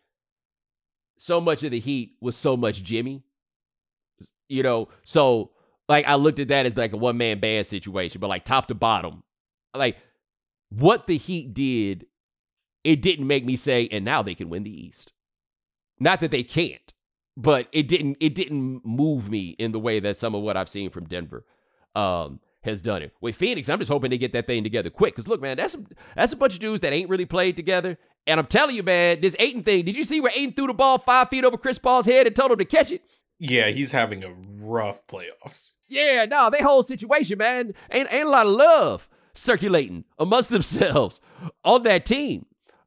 [1.18, 3.24] so much of the Heat was so much Jimmy.
[4.48, 5.52] You know, so
[5.90, 8.68] like I looked at that as like a one man band situation, but like top
[8.68, 9.24] to bottom,
[9.76, 9.98] like
[10.70, 12.06] what the Heat did,
[12.86, 15.12] it didn't make me say, and now they can win the East.
[16.00, 16.94] Not that they can't,
[17.36, 20.70] but it didn't it didn't move me in the way that some of what I've
[20.70, 21.44] seen from Denver
[21.96, 23.12] um, has done it.
[23.22, 25.16] With Phoenix, I'm just hoping they get that thing together quick.
[25.16, 25.76] Because look, man, that's
[26.16, 27.98] that's a bunch of dudes that ain't really played together.
[28.28, 29.86] And I'm telling you, man, this Ayton thing.
[29.86, 32.36] Did you see where Ayton threw the ball five feet over Chris Paul's head and
[32.36, 33.02] told him to catch it?
[33.40, 35.74] Yeah, he's having a rough playoffs.
[35.88, 41.20] Yeah, no, they whole situation, man, ain't ain't a lot of love circulating amongst themselves
[41.64, 42.46] on that team.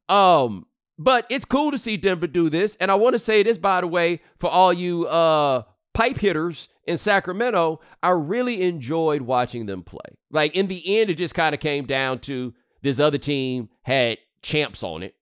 [0.09, 0.65] Um,
[0.97, 2.75] but it's cool to see Denver do this.
[2.77, 6.67] And I want to say this, by the way, for all you uh pipe hitters
[6.85, 10.17] in Sacramento, I really enjoyed watching them play.
[10.31, 14.17] Like in the end, it just kind of came down to this other team had
[14.41, 15.15] champs on it,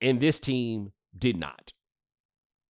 [0.00, 1.72] and this team did not.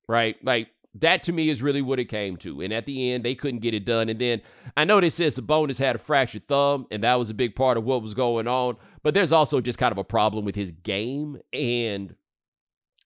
[0.08, 0.36] Right?
[0.42, 2.60] Like that to me is really what it came to.
[2.60, 4.08] And at the end, they couldn't get it done.
[4.08, 4.40] And then
[4.76, 7.76] I know they said Sabonis had a fractured thumb, and that was a big part
[7.76, 8.76] of what was going on.
[9.08, 11.40] But there's also just kind of a problem with his game.
[11.54, 12.14] And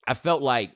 [0.05, 0.73] I felt like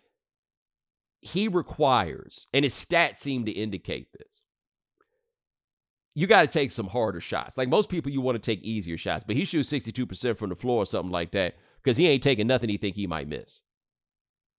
[1.20, 4.42] he requires, and his stats seem to indicate this.
[6.14, 7.58] You got to take some harder shots.
[7.58, 10.54] Like most people, you want to take easier shots, but he shoots 62% from the
[10.54, 13.62] floor or something like that because he ain't taking nothing he think he might miss.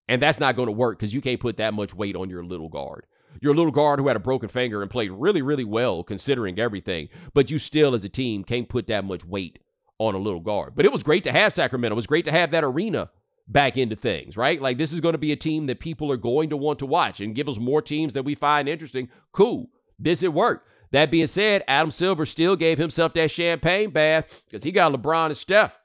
[0.09, 2.43] And that's not going to work because you can't put that much weight on your
[2.43, 3.05] little guard.
[3.39, 7.07] Your little guard who had a broken finger and played really, really well considering everything,
[7.33, 9.59] but you still, as a team, can't put that much weight
[9.99, 10.73] on a little guard.
[10.75, 11.93] But it was great to have Sacramento.
[11.93, 13.09] It was great to have that arena
[13.47, 14.61] back into things, right?
[14.61, 16.85] Like this is going to be a team that people are going to want to
[16.85, 19.09] watch and give us more teams that we find interesting.
[19.31, 19.69] Cool.
[19.97, 20.67] This it worked.
[20.91, 25.27] That being said, Adam Silver still gave himself that champagne bath because he got LeBron
[25.27, 25.77] and Steph.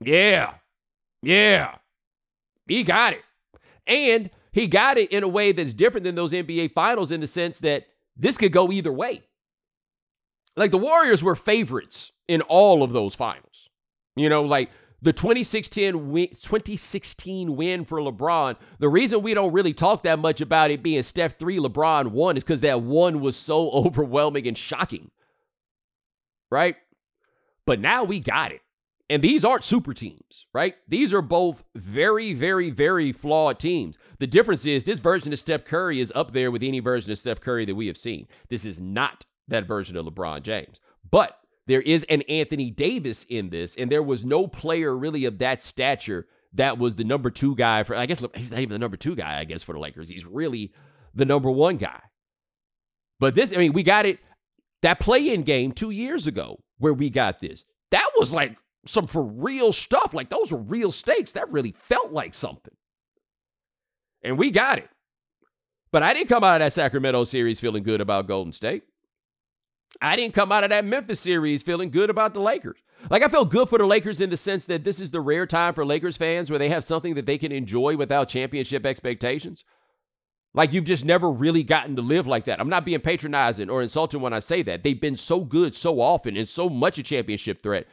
[0.00, 0.54] Yeah.
[1.22, 1.76] Yeah.
[2.66, 3.22] He got it.
[3.86, 7.26] And he got it in a way that's different than those NBA finals in the
[7.26, 7.86] sense that
[8.16, 9.22] this could go either way.
[10.56, 13.68] Like the Warriors were favorites in all of those finals.
[14.16, 14.70] You know, like
[15.02, 20.40] the 2016 win, 2016 win for LeBron, the reason we don't really talk that much
[20.40, 24.56] about it being Steph 3, LeBron 1 is because that one was so overwhelming and
[24.56, 25.10] shocking.
[26.50, 26.76] Right?
[27.66, 28.60] But now we got it.
[29.10, 30.76] And these aren't super teams, right?
[30.88, 33.98] These are both very, very, very flawed teams.
[34.18, 37.18] The difference is this version of Steph Curry is up there with any version of
[37.18, 38.26] Steph Curry that we have seen.
[38.48, 40.80] This is not that version of LeBron James.
[41.10, 45.38] But there is an Anthony Davis in this, and there was no player really of
[45.38, 47.96] that stature that was the number two guy for.
[47.96, 49.38] I guess he's not even the number two guy.
[49.38, 50.72] I guess for the Lakers, he's really
[51.14, 52.00] the number one guy.
[53.18, 54.18] But this, I mean, we got it.
[54.82, 59.22] That play-in game two years ago, where we got this, that was like some for
[59.22, 60.12] real stuff.
[60.12, 61.32] Like those were real stakes.
[61.32, 62.74] That really felt like something,
[64.22, 64.90] and we got it.
[65.90, 68.82] But I didn't come out of that Sacramento series feeling good about Golden State.
[70.00, 72.78] I didn't come out of that Memphis series feeling good about the Lakers.
[73.10, 75.46] Like I felt good for the Lakers in the sense that this is the rare
[75.46, 79.64] time for Lakers fans where they have something that they can enjoy without championship expectations.
[80.54, 82.60] Like you've just never really gotten to live like that.
[82.60, 84.84] I'm not being patronizing or insulting when I say that.
[84.84, 87.86] They've been so good so often and so much a championship threat.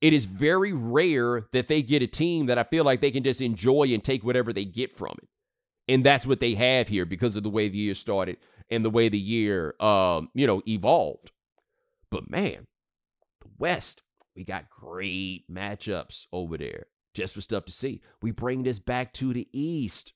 [0.00, 3.24] It is very rare that they get a team that I feel like they can
[3.24, 5.28] just enjoy and take whatever they get from it.
[5.88, 8.36] And that's what they have here because of the way the year started
[8.70, 11.30] and the way the year um, you know, evolved.
[12.12, 12.66] But man,
[13.40, 14.02] the West,
[14.36, 18.02] we got great matchups over there just for stuff to see.
[18.20, 20.12] We bring this back to the East.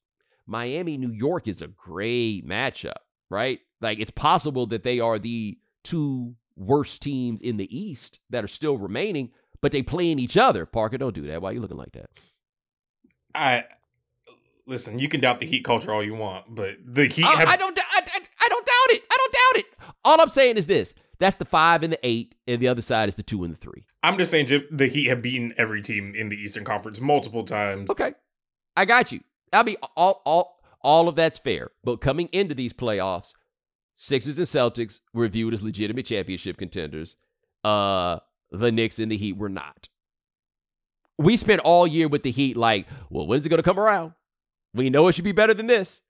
[0.46, 2.98] Miami, New York is a great matchup,
[3.30, 3.60] right?
[3.80, 8.48] Like it's possible that they are the two worst teams in the East that are
[8.48, 9.30] still remaining,
[9.62, 10.66] but they play in each other.
[10.66, 11.40] Parker, don't do that.
[11.40, 12.10] Why are you looking like that?
[13.34, 13.64] I
[14.66, 14.98] listen.
[14.98, 17.24] You can doubt the Heat culture all you want, but the Heat.
[17.24, 17.78] I, have, I don't.
[17.78, 19.02] I, I, I don't doubt it.
[19.10, 19.94] I don't doubt it.
[20.04, 23.08] All I'm saying is this: that's the five and the eight, and the other side
[23.08, 23.84] is the two and the three.
[24.02, 27.90] I'm just saying the Heat have beaten every team in the Eastern Conference multiple times.
[27.90, 28.14] Okay,
[28.76, 29.20] I got you.
[29.52, 31.70] I mean, all all all of that's fair.
[31.82, 33.32] But coming into these playoffs,
[33.94, 37.16] Sixers and Celtics were viewed as legitimate championship contenders.
[37.64, 38.18] Uh,
[38.50, 39.88] the Knicks and the Heat were not.
[41.18, 44.12] We spent all year with the Heat like, well, when's it going to come around?
[44.74, 46.02] We know it should be better than this.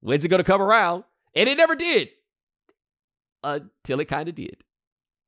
[0.00, 1.04] When's it going to come around?
[1.34, 2.08] And it never did
[3.46, 4.62] until it kind of did.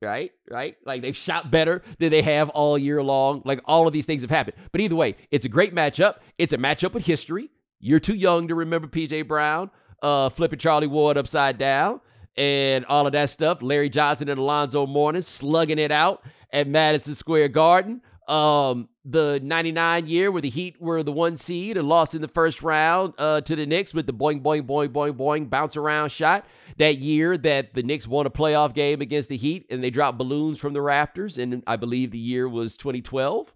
[0.00, 0.30] Right?
[0.50, 0.76] Right?
[0.84, 3.42] Like they've shot better than they have all year long.
[3.44, 4.56] Like all of these things have happened.
[4.70, 6.16] But either way, it's a great matchup.
[6.36, 7.50] It's a matchup with history.
[7.80, 9.70] You're too young to remember PJ Brown
[10.02, 12.00] uh, flipping Charlie Ward upside down
[12.36, 13.62] and all of that stuff.
[13.62, 18.00] Larry Johnson and Alonzo Mourning slugging it out at Madison Square Garden.
[18.28, 22.28] Um, the 99 year where the Heat were the one seed and lost in the
[22.28, 26.10] first round uh, to the Knicks with the boing, boing, boing, boing, boing bounce around
[26.10, 26.44] shot.
[26.76, 30.18] That year that the Knicks won a playoff game against the Heat and they dropped
[30.18, 31.38] balloons from the rafters.
[31.38, 33.50] And I believe the year was 2012.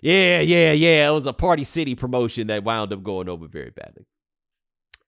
[0.00, 1.08] Yeah, yeah, yeah.
[1.08, 4.06] It was a Party City promotion that wound up going over very badly.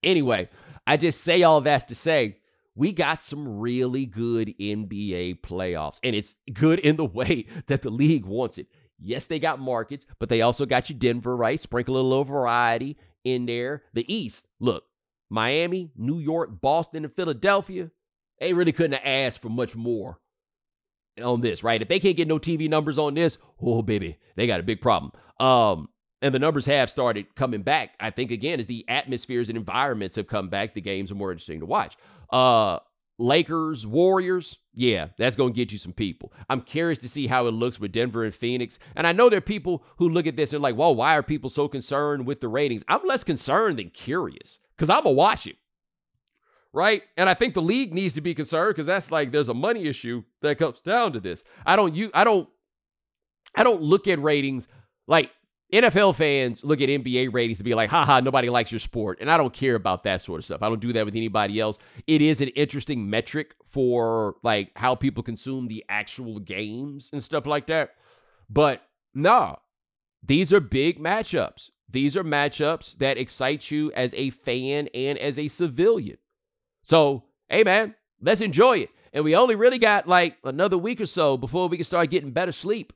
[0.03, 0.49] Anyway,
[0.87, 2.39] I just say all that to say
[2.81, 7.90] we got some really good NBA playoffs, and it's good in the way that the
[7.90, 8.69] league wants it.
[8.99, 11.61] Yes, they got markets, but they also got you Denver, right?
[11.61, 13.83] Sprinkle a little variety in there.
[13.93, 14.85] The East, look,
[15.29, 17.90] Miami, New York, Boston, and Philadelphia,
[18.38, 20.19] they really couldn't have asked for much more
[21.23, 21.83] on this, right?
[21.83, 24.81] If they can't get no TV numbers on this, oh baby, they got a big
[24.81, 25.13] problem.
[25.38, 25.90] Um,
[26.23, 27.90] and the numbers have started coming back.
[28.00, 31.31] I think again, as the atmospheres and environments have come back, the games are more
[31.31, 31.96] interesting to watch.
[32.31, 32.78] Uh,
[33.18, 36.33] Lakers, Warriors, yeah, that's going to get you some people.
[36.48, 38.78] I'm curious to see how it looks with Denver and Phoenix.
[38.96, 41.22] And I know there are people who look at this and like, well, why are
[41.22, 42.83] people so concerned with the ratings?
[42.88, 45.56] I'm less concerned than curious because I'm going to watch it.
[46.72, 47.02] Right.
[47.16, 49.87] And I think the league needs to be concerned because that's like there's a money
[49.87, 51.44] issue that comes down to this.
[51.66, 52.48] I don't, you, I don't,
[53.54, 54.68] I don't look at ratings
[55.08, 55.31] like
[55.73, 59.18] NFL fans look at NBA ratings to be like, haha, nobody likes your sport.
[59.21, 60.62] And I don't care about that sort of stuff.
[60.62, 61.79] I don't do that with anybody else.
[62.06, 67.46] It is an interesting metric for like how people consume the actual games and stuff
[67.46, 67.94] like that.
[68.48, 68.83] But
[69.14, 69.58] no,
[70.23, 71.71] these are big matchups.
[71.88, 76.18] These are matchups that excite you as a fan and as a civilian.
[76.83, 78.90] So, hey man, let's enjoy it.
[79.12, 82.31] And we only really got like another week or so before we can start getting
[82.31, 82.92] better sleep.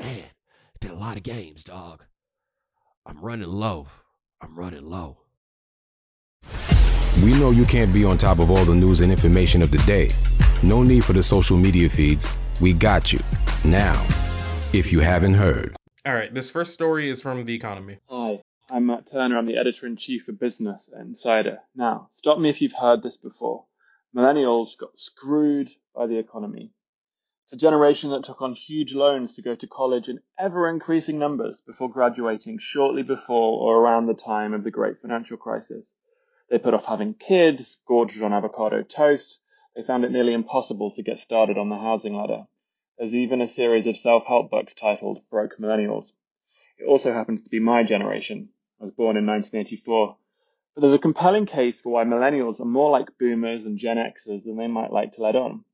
[0.00, 0.24] Man,
[0.82, 2.04] it's a lot of games, dog.
[3.04, 3.88] I'm running low.
[4.40, 5.18] I'm running low.
[7.22, 9.78] We know you can't be on top of all the news and information of the
[9.78, 10.10] day.
[10.62, 12.38] No need for the social media feeds.
[12.60, 13.18] We got you.
[13.64, 14.02] Now,
[14.72, 15.76] if you haven't heard.
[16.06, 17.98] All right, this first story is from The Economy.
[18.08, 19.36] Hi, I'm Matt Turner.
[19.36, 21.58] I'm the editor in chief of Business at Insider.
[21.74, 23.66] Now, stop me if you've heard this before.
[24.16, 26.72] Millennials got screwed by the economy.
[27.52, 31.18] It's a generation that took on huge loans to go to college in ever increasing
[31.18, 35.92] numbers before graduating shortly before or around the time of the great financial crisis.
[36.48, 39.40] They put off having kids, gorged on avocado toast.
[39.74, 42.46] They found it nearly impossible to get started on the housing ladder.
[42.96, 46.12] There's even a series of self-help books titled Broke Millennials.
[46.78, 48.50] It also happens to be my generation.
[48.80, 50.16] I was born in 1984.
[50.76, 54.44] But there's a compelling case for why millennials are more like boomers and Gen Xers
[54.44, 55.64] than they might like to let on.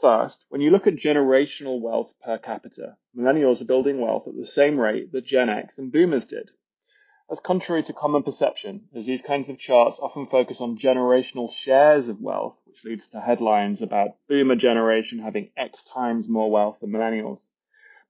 [0.00, 4.44] First, when you look at generational wealth per capita, millennials are building wealth at the
[4.44, 6.50] same rate that Gen X and boomers did.
[7.28, 12.08] That's contrary to common perception, as these kinds of charts often focus on generational shares
[12.08, 16.90] of wealth, which leads to headlines about boomer generation having X times more wealth than
[16.90, 17.48] millennials.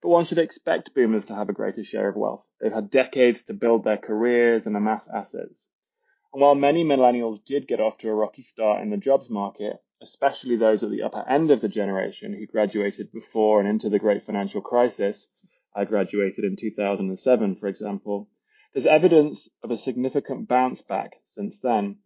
[0.01, 2.43] But one should expect boomers to have a greater share of wealth.
[2.59, 5.67] They've had decades to build their careers and amass assets.
[6.33, 9.81] And while many millennials did get off to a rocky start in the jobs market,
[10.05, 13.99] especially those at the upper end of the generation who graduated before and into the
[13.99, 15.27] great financial crisis,
[15.75, 18.29] I graduated in 2007, for example,
[18.73, 21.97] there's evidence of a significant bounce back since then.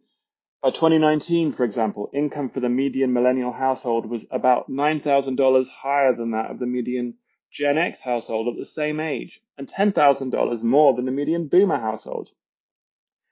[0.62, 6.30] By 2019, for example, income for the median millennial household was about $9,000 higher than
[6.32, 7.14] that of the median
[7.52, 12.30] Gen X household at the same age, and $10,000 more than the median boomer household.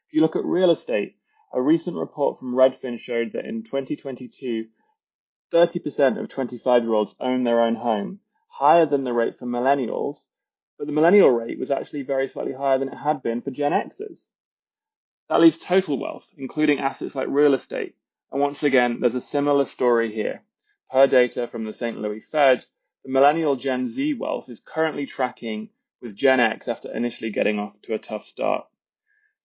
[0.08, 1.17] If you look at real estate,
[1.52, 4.66] a recent report from Redfin showed that in 2022,
[5.52, 10.26] 30% of 25 year olds own their own home, higher than the rate for millennials,
[10.78, 13.72] but the millennial rate was actually very slightly higher than it had been for Gen
[13.72, 14.28] Xers.
[15.28, 17.94] That leaves total wealth, including assets like real estate.
[18.30, 20.42] And once again, there's a similar story here.
[20.90, 21.98] Per data from the St.
[21.98, 22.64] Louis Fed,
[23.04, 25.70] the millennial Gen Z wealth is currently tracking
[26.00, 28.66] with Gen X after initially getting off to a tough start.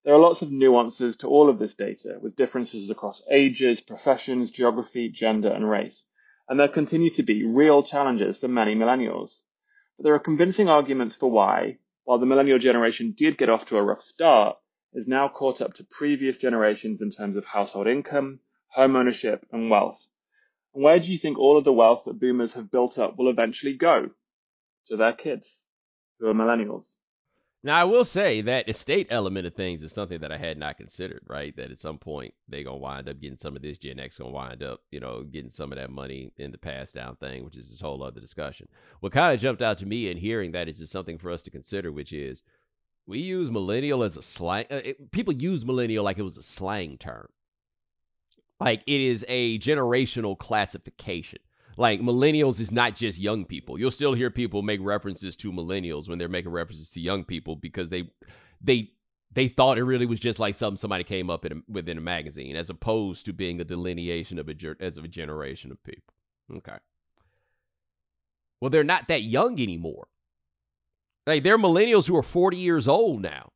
[0.03, 4.51] There are lots of nuances to all of this data, with differences across ages, professions,
[4.51, 6.03] geography, gender, and race.
[6.49, 9.39] And there continue to be real challenges for many millennials.
[9.97, 13.77] But there are convincing arguments for why, while the millennial generation did get off to
[13.77, 14.57] a rough start,
[14.93, 19.69] is now caught up to previous generations in terms of household income, home ownership, and
[19.69, 20.05] wealth.
[20.73, 23.29] And where do you think all of the wealth that boomers have built up will
[23.29, 24.09] eventually go?
[24.87, 25.63] To their kids,
[26.19, 26.95] who are millennials.
[27.65, 30.75] Now, I will say that estate element of things is something that I had not
[30.75, 31.55] considered, right?
[31.55, 33.77] That at some point they're going to wind up getting some of this.
[33.77, 36.57] Gen X going to wind up, you know, getting some of that money in the
[36.57, 38.67] pass down thing, which is this whole other discussion.
[38.99, 41.41] What kind of jumped out to me in hearing that is just something for us
[41.43, 42.41] to consider, which is
[43.07, 44.65] we use millennial as a slang.
[44.69, 47.27] Uh, it, people use millennial like it was a slang term.
[48.59, 51.39] Like it is a generational classification.
[51.77, 53.79] Like millennials is not just young people.
[53.79, 57.55] You'll still hear people make references to millennials when they're making references to young people
[57.55, 58.09] because they
[58.61, 58.91] they
[59.31, 62.01] they thought it really was just like something somebody came up in a, within a
[62.01, 66.13] magazine, as opposed to being a delineation of a as of a generation of people.
[66.57, 66.77] Okay.
[68.61, 70.07] Well, they're not that young anymore.
[71.25, 73.51] Like they're millennials who are 40 years old now.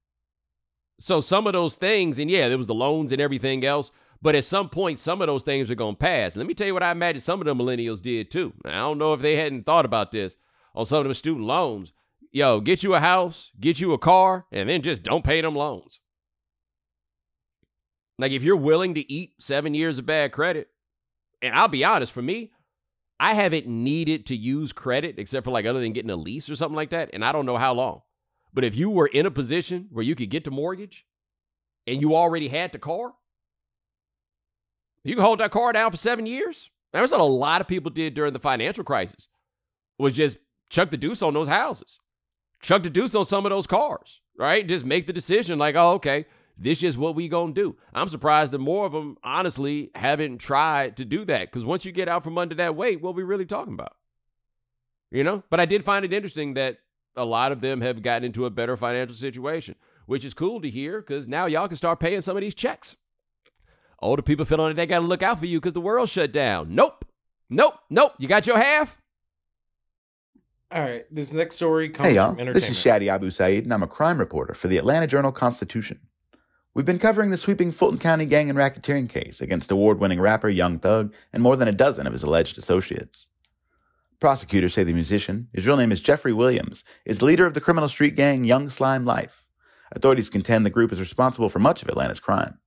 [0.99, 3.91] So some of those things, and yeah, there was the loans and everything else.
[4.22, 6.36] But at some point, some of those things are going to pass.
[6.36, 8.53] Let me tell you what I imagine some of the millennials did too.
[8.65, 10.36] I don't know if they hadn't thought about this
[10.74, 11.93] on some of them student loans.
[12.32, 15.55] Yo, get you a house, get you a car, and then just don't pay them
[15.55, 15.99] loans.
[18.20, 20.68] Like if you're willing to eat seven years of bad credit,
[21.41, 22.51] and I'll be honest, for me,
[23.20, 26.55] I haven't needed to use credit except for like other than getting a lease or
[26.55, 28.01] something like that, and I don't know how long.
[28.53, 31.05] But if you were in a position where you could get the mortgage
[31.86, 33.13] and you already had the car,
[35.08, 36.70] you can hold that car down for seven years.
[36.91, 39.30] That's what a lot of people did during the financial crisis.
[39.97, 40.38] Was just
[40.70, 41.99] chuck the deuce on those houses,
[42.62, 44.68] chuck the deuce on some of those cars, right?
[44.68, 46.26] Just make the decision like, oh, okay,
[46.58, 47.78] this is what we gonna do.
[47.93, 51.91] I'm surprised that more of them honestly haven't tried to do that because once you
[51.91, 53.95] get out from under that weight, what we really talking about?
[55.10, 55.43] You know.
[55.49, 56.80] But I did find it interesting that
[57.16, 60.70] a lot of them have gotten into a better financial situation, which is cool to
[60.70, 62.97] hear because now y'all can start paying some of these checks.
[64.00, 66.32] Older people feeling like they got to look out for you because the world shut
[66.32, 66.74] down.
[66.76, 67.06] Nope.
[67.50, 67.76] Nope.
[67.89, 68.14] Nope.
[68.20, 68.98] You got your half?
[70.70, 72.54] All right, this next story comes Hey y'all, from entertainment.
[72.56, 76.02] this is Shaddi Abusaid, and I'm a crime reporter for the Atlanta Journal Constitution.
[76.74, 80.50] We've been covering the sweeping Fulton County gang and racketeering case against award winning rapper
[80.50, 83.30] Young Thug and more than a dozen of his alleged associates.
[84.20, 87.88] Prosecutors say the musician, his real name is Jeffrey Williams, is leader of the criminal
[87.88, 89.45] street gang Young Slime Life.
[89.93, 92.60] Authorities contend the group is responsible for much of Atlanta's crime.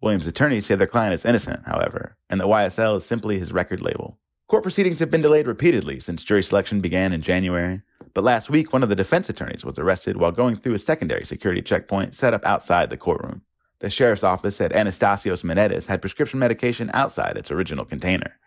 [0.00, 3.82] Williams' attorneys say their client is innocent, however, and that YSL is simply his record
[3.82, 4.18] label.
[4.48, 7.82] Court proceedings have been delayed repeatedly since jury selection began in January,
[8.14, 11.24] but last week one of the defense attorneys was arrested while going through a secondary
[11.24, 13.42] security checkpoint set up outside the courtroom.
[13.80, 18.38] The sheriff's office said Anastasios Manettas had prescription medication outside its original container.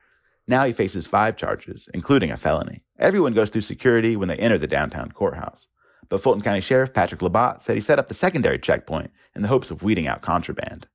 [0.47, 2.83] Now he faces five charges, including a felony.
[2.99, 5.67] Everyone goes through security when they enter the downtown courthouse.
[6.09, 9.47] But Fulton County Sheriff Patrick Labat said he set up the secondary checkpoint in the
[9.47, 10.87] hopes of weeding out contraband.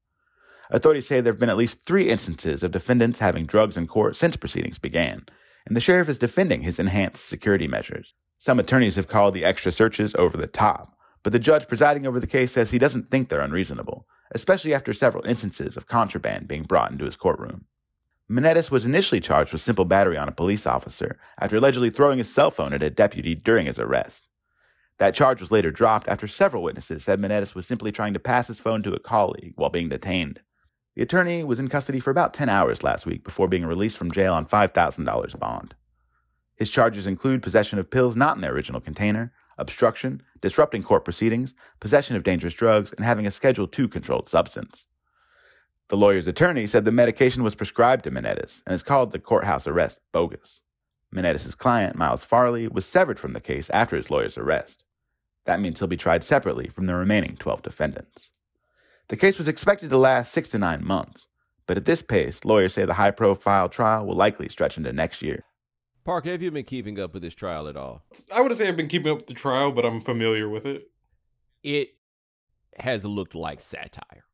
[0.71, 4.17] Authorities say there have been at least three instances of defendants having drugs in court
[4.17, 5.25] since proceedings began,
[5.67, 8.15] and the sheriff is defending his enhanced security measures.
[8.39, 12.21] Some attorneys have called the extra searches over the top, but the judge presiding over
[12.21, 16.63] the case says he doesn't think they're unreasonable, especially after several instances of contraband being
[16.63, 17.65] brought into his courtroom.
[18.31, 22.33] Manettas was initially charged with simple battery on a police officer after allegedly throwing his
[22.33, 24.29] cell phone at a deputy during his arrest.
[24.99, 28.49] That charge was later dropped after several witnesses said Manettas was simply trying to pass
[28.49, 30.43] his phone to a colleague while being detained.
[30.99, 34.11] The attorney was in custody for about 10 hours last week before being released from
[34.11, 35.77] jail on $5,000 bond.
[36.57, 41.55] His charges include possession of pills not in their original container, obstruction, disrupting court proceedings,
[41.79, 44.89] possession of dangerous drugs, and having a Schedule II controlled substance.
[45.87, 49.69] The lawyer's attorney said the medication was prescribed to Manettas and has called the courthouse
[49.69, 50.63] arrest bogus.
[51.13, 54.83] Manettas's client, Miles Farley, was severed from the case after his lawyer's arrest.
[55.45, 58.33] That means he'll be tried separately from the remaining 12 defendants.
[59.09, 61.27] The case was expected to last six to nine months,
[61.67, 65.23] but at this pace, lawyers say the high profile trial will likely stretch into next
[65.23, 65.45] year.
[66.05, 68.03] Parker, have you been keeping up with this trial at all?
[68.33, 70.91] I wouldn't say I've been keeping up with the trial, but I'm familiar with it.
[71.63, 71.91] It
[72.79, 74.25] has looked like satire.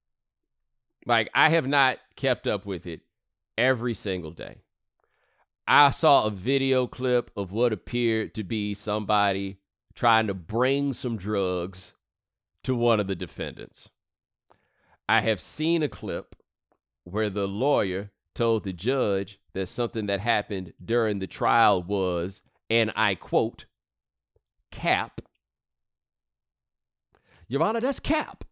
[1.06, 3.00] Like, I have not kept up with it
[3.56, 4.62] every single day.
[5.66, 9.58] I saw a video clip of what appeared to be somebody
[9.94, 11.94] trying to bring some drugs
[12.64, 13.88] to one of the defendants.
[15.08, 16.34] I have seen a clip
[17.04, 22.92] where the lawyer told the judge that something that happened during the trial was, and
[22.96, 23.66] I quote,
[24.70, 25.20] cap.
[27.46, 28.44] Your Honor, that's cap.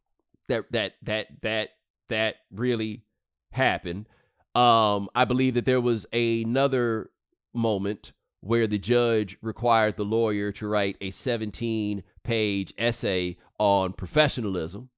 [0.48, 1.70] That that that that
[2.09, 3.05] that really
[3.53, 4.07] happened.
[4.55, 7.11] Um, I believe that there was another
[7.55, 14.90] moment where the judge required the lawyer to write a 17 page essay on professionalism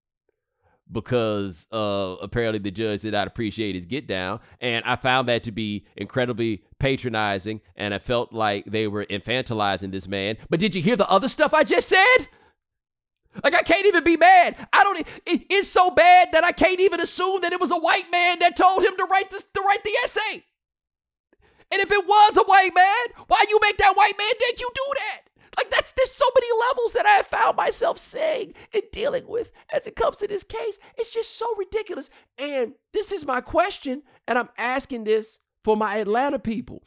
[0.91, 4.41] because uh, apparently the judge did not appreciate his get down.
[4.61, 7.61] And I found that to be incredibly patronizing.
[7.77, 10.37] And I felt like they were infantilizing this man.
[10.51, 12.29] But did you hear the other stuff I just said?
[13.43, 14.69] Like I can't even be mad.
[14.73, 15.01] I don't.
[15.01, 18.39] It, it's so bad that I can't even assume that it was a white man
[18.39, 20.45] that told him to write this to write the essay.
[21.73, 24.71] And if it was a white man, why you make that white man think you
[24.73, 25.21] do that?
[25.57, 29.53] Like that's there's so many levels that I have found myself saying and dealing with
[29.73, 30.79] as it comes to this case.
[30.97, 32.11] It's just so ridiculous.
[32.39, 36.83] And this is my question, and I'm asking this for my Atlanta people.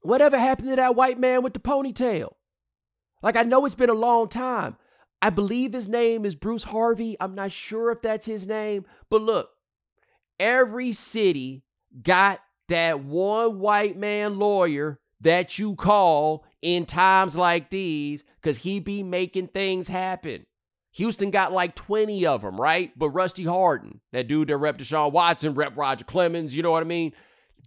[0.00, 2.34] Whatever happened to that white man with the ponytail?
[3.22, 4.76] Like I know it's been a long time.
[5.22, 7.16] I believe his name is Bruce Harvey.
[7.18, 9.48] I'm not sure if that's his name, but look,
[10.38, 11.62] every city
[12.02, 18.80] got that one white man lawyer that you call in times like these because he
[18.80, 20.46] be making things happen.
[20.92, 22.90] Houston got like 20 of them, right?
[22.96, 26.82] But Rusty Hardin, that dude that rep Deshaun Watson, rep Roger Clemens, you know what
[26.82, 27.12] I mean?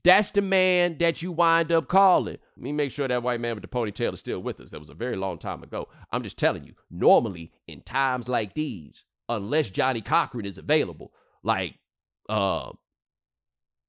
[0.04, 2.38] That's the man that you wind up calling.
[2.56, 4.72] Let me make sure that white man with the ponytail is still with us.
[4.72, 5.90] That was a very long time ago.
[6.12, 11.12] I'm just telling you, normally in times like these, unless Johnnie Cochran is available,
[11.44, 11.76] like
[12.30, 12.72] uh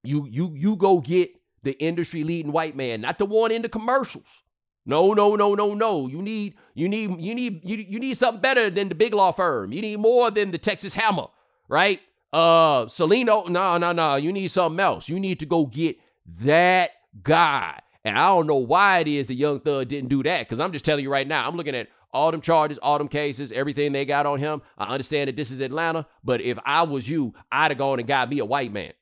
[0.05, 1.31] you you you go get
[1.63, 4.43] the industry leading white man, not the one in the commercials.
[4.89, 6.07] No, no, no, no, no.
[6.09, 9.33] You need you need you need you, you need something better than the big law
[9.33, 9.71] firm.
[9.71, 11.27] You need more than the Texas Hammer,
[11.69, 12.01] right?
[12.33, 14.17] Uh Salino, no, no, no.
[14.17, 15.07] You need something else.
[15.07, 15.99] You need to go get
[16.41, 17.79] that guy.
[18.03, 20.47] And I don't know why it is the young thug didn't do that.
[20.47, 23.09] Because I'm just telling you right now, I'm looking at all them charges, all them
[23.09, 24.63] cases, everything they got on him.
[24.79, 28.09] I understand that this is Atlanta, but if I was you, I'd have gone and
[28.09, 28.95] got me a white man.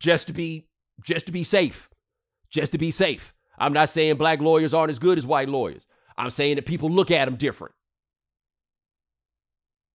[0.00, 0.68] Just to be
[1.02, 1.88] just to be safe.
[2.50, 3.32] Just to be safe.
[3.58, 5.84] I'm not saying black lawyers aren't as good as white lawyers.
[6.16, 7.74] I'm saying that people look at them different.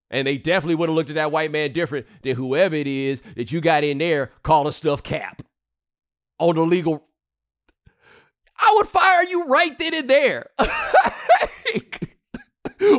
[0.09, 3.21] And they definitely would have looked at that white man different than whoever it is
[3.35, 5.41] that you got in there calling stuff cap
[6.37, 7.03] on the legal.
[8.57, 10.49] I would fire you right then and there.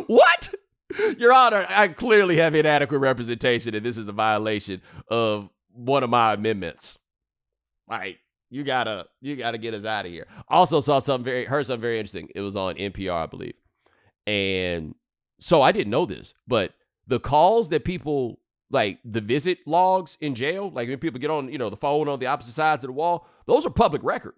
[0.07, 0.55] what?
[1.19, 6.11] Your Honor, I clearly have inadequate representation, and this is a violation of one of
[6.11, 6.99] my amendments.
[7.89, 8.19] Like,
[8.55, 10.27] you gotta, you gotta get us out of here.
[10.49, 12.29] Also saw something very, heard something very interesting.
[12.35, 13.55] It was on NPR, I believe,
[14.27, 14.95] and
[15.41, 16.73] so I didn't know this, but
[17.07, 18.39] the calls that people
[18.71, 22.09] like the visit logs in jail, like when people get on, you know, the phone
[22.09, 24.35] on the opposite sides of the wall, those are public record.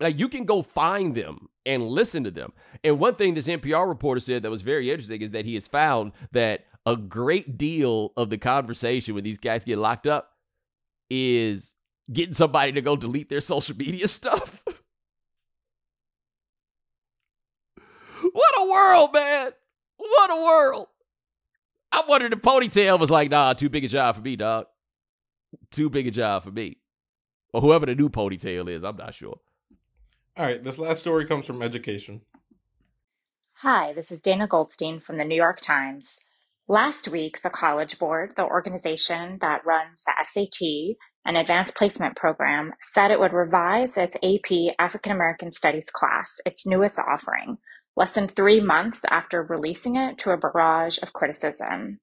[0.00, 2.52] Like you can go find them and listen to them.
[2.84, 5.66] And one thing this NPR reporter said that was very interesting is that he has
[5.66, 10.32] found that a great deal of the conversation when these guys get locked up
[11.10, 11.74] is
[12.12, 14.62] getting somebody to go delete their social media stuff.
[18.32, 19.50] what a world, man.
[19.96, 20.86] What a world.
[21.90, 24.66] I wondered if Ponytail was like, nah, too big a job for me, dog.
[25.70, 26.78] Too big a job for me.
[27.52, 29.38] Or whoever the new Ponytail is, I'm not sure.
[30.36, 32.20] All right, this last story comes from education.
[33.54, 36.16] Hi, this is Dana Goldstein from the New York Times.
[36.68, 40.96] Last week, the College Board, the organization that runs the SAT
[41.28, 46.66] and Advanced Placement Program, said it would revise its AP African American Studies class, its
[46.66, 47.58] newest offering,
[47.96, 52.00] less than three months after releasing it to a barrage of criticism.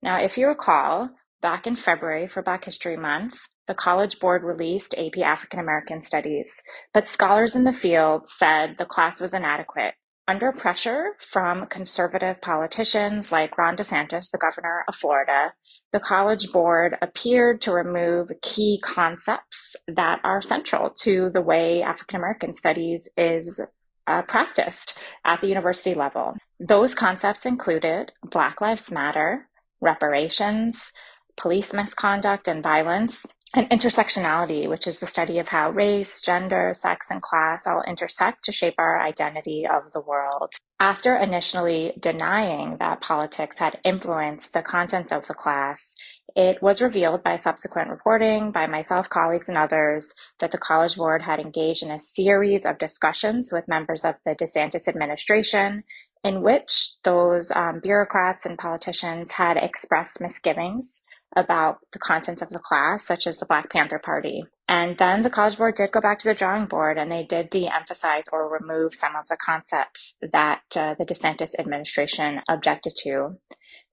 [0.00, 1.10] Now, if you recall,
[1.42, 6.52] back in February for Black History Month, the College Board released AP African American Studies,
[6.94, 9.94] but scholars in the field said the class was inadequate.
[10.28, 15.54] Under pressure from conservative politicians like Ron DeSantis, the governor of Florida,
[15.90, 22.16] the College Board appeared to remove key concepts that are central to the way African
[22.18, 23.58] American studies is
[24.06, 26.36] uh, practiced at the university level.
[26.60, 29.48] Those concepts included Black Lives Matter,
[29.80, 30.92] reparations,
[31.38, 33.24] police misconduct and violence,
[33.54, 38.44] and intersectionality, which is the study of how race, gender, sex, and class all intersect
[38.44, 40.52] to shape our identity of the world.
[40.80, 45.94] After initially denying that politics had influenced the content of the class,
[46.36, 51.22] it was revealed by subsequent reporting by myself, colleagues, and others that the College Board
[51.22, 55.82] had engaged in a series of discussions with members of the DeSantis administration
[56.22, 61.00] in which those um, bureaucrats and politicians had expressed misgivings
[61.38, 64.44] about the contents of the class, such as the Black Panther Party.
[64.68, 67.50] And then the College Board did go back to the drawing board and they did
[67.50, 73.38] de emphasize or remove some of the concepts that uh, the DeSantis administration objected to.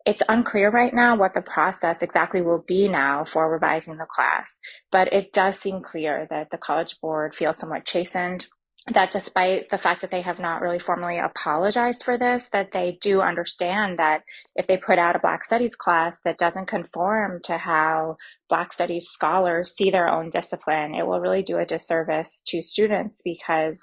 [0.06, 4.52] It's unclear right now what the process exactly will be now for revising the class,
[4.92, 8.48] but it does seem clear that the College Board feels somewhat chastened
[8.94, 13.00] that despite the fact that they have not really formally apologized for this, that they
[13.02, 14.24] do understand that
[14.56, 18.18] if they put out a Black Studies class that doesn't conform to how
[18.48, 23.22] Black Studies scholars see their own discipline, it will really do a disservice to students
[23.24, 23.82] because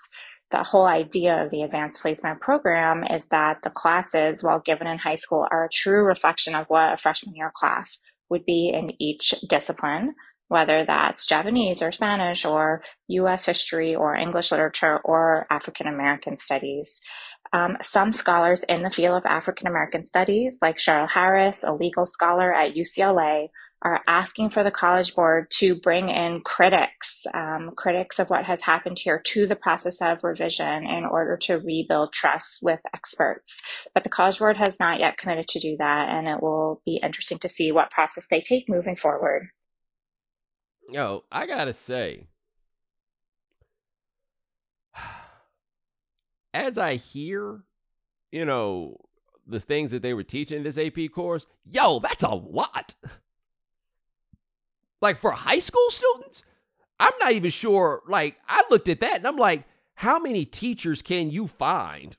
[0.52, 4.98] the whole idea of the advanced placement program is that the classes, while given in
[4.98, 7.98] high school, are a true reflection of what a freshman year class
[8.28, 10.14] would be in each discipline
[10.52, 17.00] whether that's Japanese or Spanish or US history or English literature or African American studies.
[17.54, 22.04] Um, some scholars in the field of African American studies, like Cheryl Harris, a legal
[22.04, 23.48] scholar at UCLA,
[23.82, 28.60] are asking for the College Board to bring in critics, um, critics of what has
[28.60, 33.58] happened here to the process of revision in order to rebuild trust with experts.
[33.94, 37.00] But the College Board has not yet committed to do that, and it will be
[37.02, 39.48] interesting to see what process they take moving forward.
[40.90, 42.26] Yo, I gotta say,
[46.54, 47.62] as I hear,
[48.30, 48.96] you know,
[49.46, 52.94] the things that they were teaching in this AP course, yo, that's a lot.
[55.00, 56.44] Like for high school students,
[57.00, 58.02] I'm not even sure.
[58.08, 59.64] Like, I looked at that and I'm like,
[59.96, 62.16] how many teachers can you find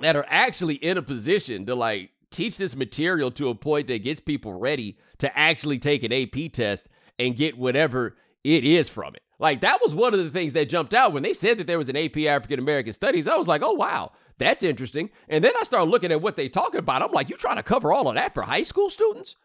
[0.00, 4.02] that are actually in a position to like teach this material to a point that
[4.02, 6.88] gets people ready to actually take an AP test
[7.18, 9.22] and get whatever it is from it.
[9.38, 11.78] Like that was one of the things that jumped out when they said that there
[11.78, 13.26] was an AP African American Studies.
[13.26, 15.10] I was like, oh wow, that's interesting.
[15.28, 17.02] And then I started looking at what they talking about.
[17.02, 19.36] I'm like, you trying to cover all of that for high school students?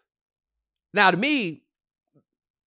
[0.94, 1.64] Now, to me,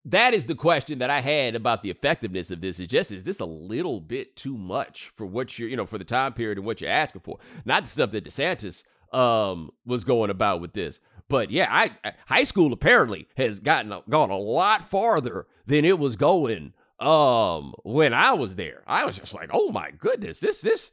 [0.05, 2.81] that is the question that I had about the effectiveness of this.
[2.81, 5.99] Is just is this a little bit too much for what you're, you know, for
[5.99, 7.39] the time period and what you're asking for?
[7.65, 10.99] Not the stuff that DeSantis um was going about with this.
[11.33, 16.15] But yeah, I, high school apparently has gotten gone a lot farther than it was
[16.15, 18.83] going um when I was there.
[18.87, 20.91] I was just like, oh my goodness, this this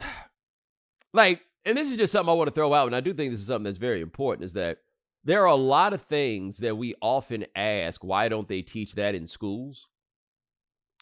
[1.12, 3.30] like, and this is just something I want to throw out, and I do think
[3.30, 4.78] this is something that's very important, is that
[5.22, 9.14] there are a lot of things that we often ask, why don't they teach that
[9.14, 9.88] in schools?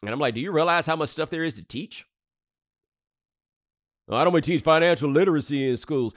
[0.03, 2.05] And I'm like, do you realize how much stuff there is to teach?
[4.11, 6.15] I don't we teach financial literacy in schools.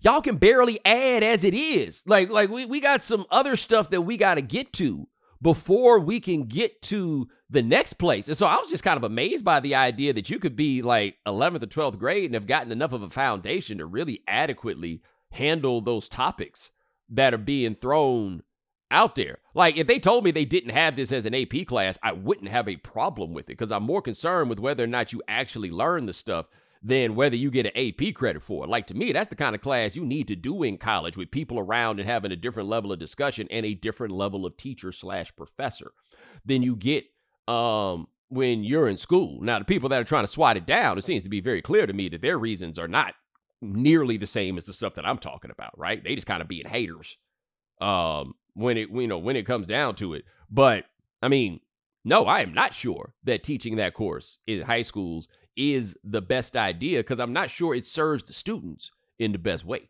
[0.00, 2.04] Y'all can barely add as it is.
[2.06, 5.08] Like, like we, we got some other stuff that we got to get to
[5.42, 8.28] before we can get to the next place.
[8.28, 10.82] And so I was just kind of amazed by the idea that you could be
[10.82, 15.02] like 11th or 12th grade and have gotten enough of a foundation to really adequately
[15.32, 16.70] handle those topics
[17.08, 18.42] that are being thrown
[18.90, 19.38] out there.
[19.54, 22.48] Like if they told me they didn't have this as an AP class, I wouldn't
[22.48, 25.70] have a problem with it because I'm more concerned with whether or not you actually
[25.70, 26.46] learn the stuff
[26.82, 28.70] than whether you get an AP credit for it.
[28.70, 31.30] Like to me, that's the kind of class you need to do in college with
[31.30, 34.90] people around and having a different level of discussion and a different level of teacher
[34.90, 35.92] slash professor
[36.44, 37.04] than you get
[37.48, 39.40] um, when you're in school.
[39.42, 41.60] Now, the people that are trying to swat it down, it seems to be very
[41.60, 43.14] clear to me that their reasons are not
[43.60, 46.02] nearly the same as the stuff that I'm talking about, right?
[46.02, 47.18] They just kind of being haters
[47.80, 50.24] um, when it you know when it comes down to it.
[50.50, 50.84] But
[51.22, 51.60] I mean,
[52.04, 56.56] no, I am not sure that teaching that course in high schools is the best
[56.56, 59.88] idea because I'm not sure it serves the students in the best way.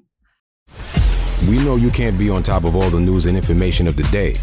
[1.49, 4.03] We know you can't be on top of all the news and information of the
[4.05, 4.37] day.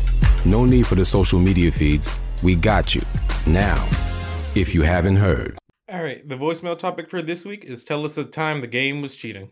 [0.46, 2.20] No need for the social media feeds.
[2.42, 3.02] We got you.
[3.46, 3.88] Now,
[4.56, 5.58] if you haven't heard.
[5.90, 9.02] All right, the voicemail topic for this week is tell us the time the game
[9.02, 9.52] was cheating.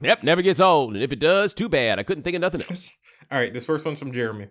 [0.00, 0.94] Yep, never gets old.
[0.94, 1.98] And if it does, too bad.
[1.98, 2.90] I couldn't think of nothing else.
[3.30, 4.48] All right, this first one's from Jeremy.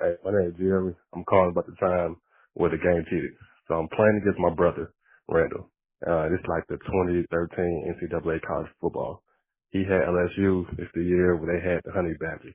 [0.00, 0.94] Hey, my name is Jeremy.
[1.14, 2.16] I'm calling about the time
[2.54, 3.32] where the game cheated.
[3.68, 4.94] So I'm playing against my brother.
[5.32, 5.70] Randall.
[6.06, 9.22] Uh, this is like the 2013 NCAA college football.
[9.70, 10.66] He had LSU.
[10.78, 12.52] It's the year where they had the honey badger.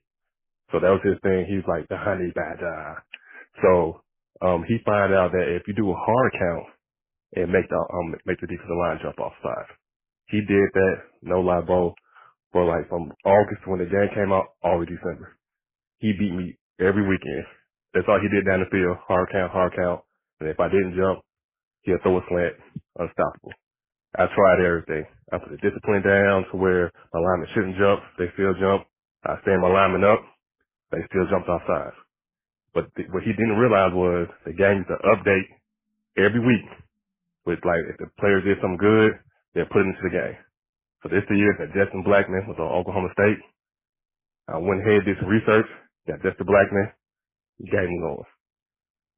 [0.71, 1.45] So that was his thing.
[1.49, 3.03] He's like the honey badger.
[3.61, 4.01] So,
[4.41, 6.67] um, he find out that if you do a hard count
[7.35, 9.67] and make the, um, make the defensive line jump off five.
[10.27, 11.95] He did that, no lie, bro,
[12.51, 15.37] for like from August when the game came out all of December.
[15.99, 17.45] He beat me every weekend.
[17.93, 18.97] That's all he did down the field.
[19.07, 20.01] Hard count, hard count.
[20.39, 21.21] And if I didn't jump,
[21.83, 22.55] He'll throw a slant,
[22.97, 23.53] unstoppable.
[24.17, 25.05] I tried everything.
[25.31, 28.01] I put the discipline down to where my linemen shouldn't jump.
[28.17, 28.87] They still jump.
[29.23, 30.21] I stand my linemen up.
[30.91, 31.95] They still jumped off sides.
[32.73, 35.47] But th- what he didn't realize was the game used to update
[36.17, 36.67] every week
[37.45, 39.19] with like if the players did something good,
[39.55, 40.37] they're put into the game.
[41.03, 43.41] So this year that Justin Blackmon was on Oklahoma State.
[44.49, 45.67] I went ahead, did some research,
[46.07, 46.91] got Justin Blackmon,
[47.63, 48.27] game going.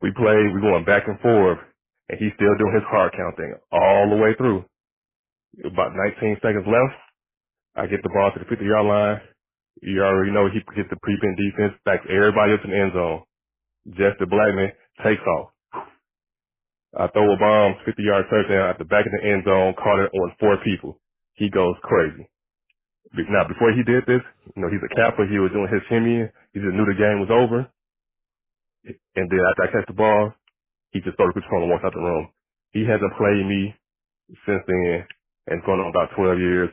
[0.01, 1.59] We played, we going back and forth
[2.09, 4.65] and he's still doing his hard count thing all the way through.
[5.65, 6.97] About 19 seconds left.
[7.75, 9.19] I get the ball to the 50 yard line.
[9.81, 13.23] You already know he gets the prevent defense, backs everybody up in the end zone.
[13.95, 14.71] Justin Blackmon
[15.03, 15.49] takes off.
[16.97, 20.03] I throw a bomb, 50 yard touchdown at the back of the end zone, caught
[20.03, 20.99] it on four people.
[21.35, 22.27] He goes crazy.
[23.13, 24.21] Now, before he did this,
[24.55, 25.25] you know, he's a capper.
[25.25, 26.29] He was doing his shimmy.
[26.53, 27.65] He just knew the game was over.
[29.15, 30.33] And then after I catch the ball,
[30.91, 32.29] he just started control and walked out the room.
[32.71, 33.75] He hasn't played me
[34.45, 35.05] since then,
[35.47, 36.69] and it's going on about 12 years.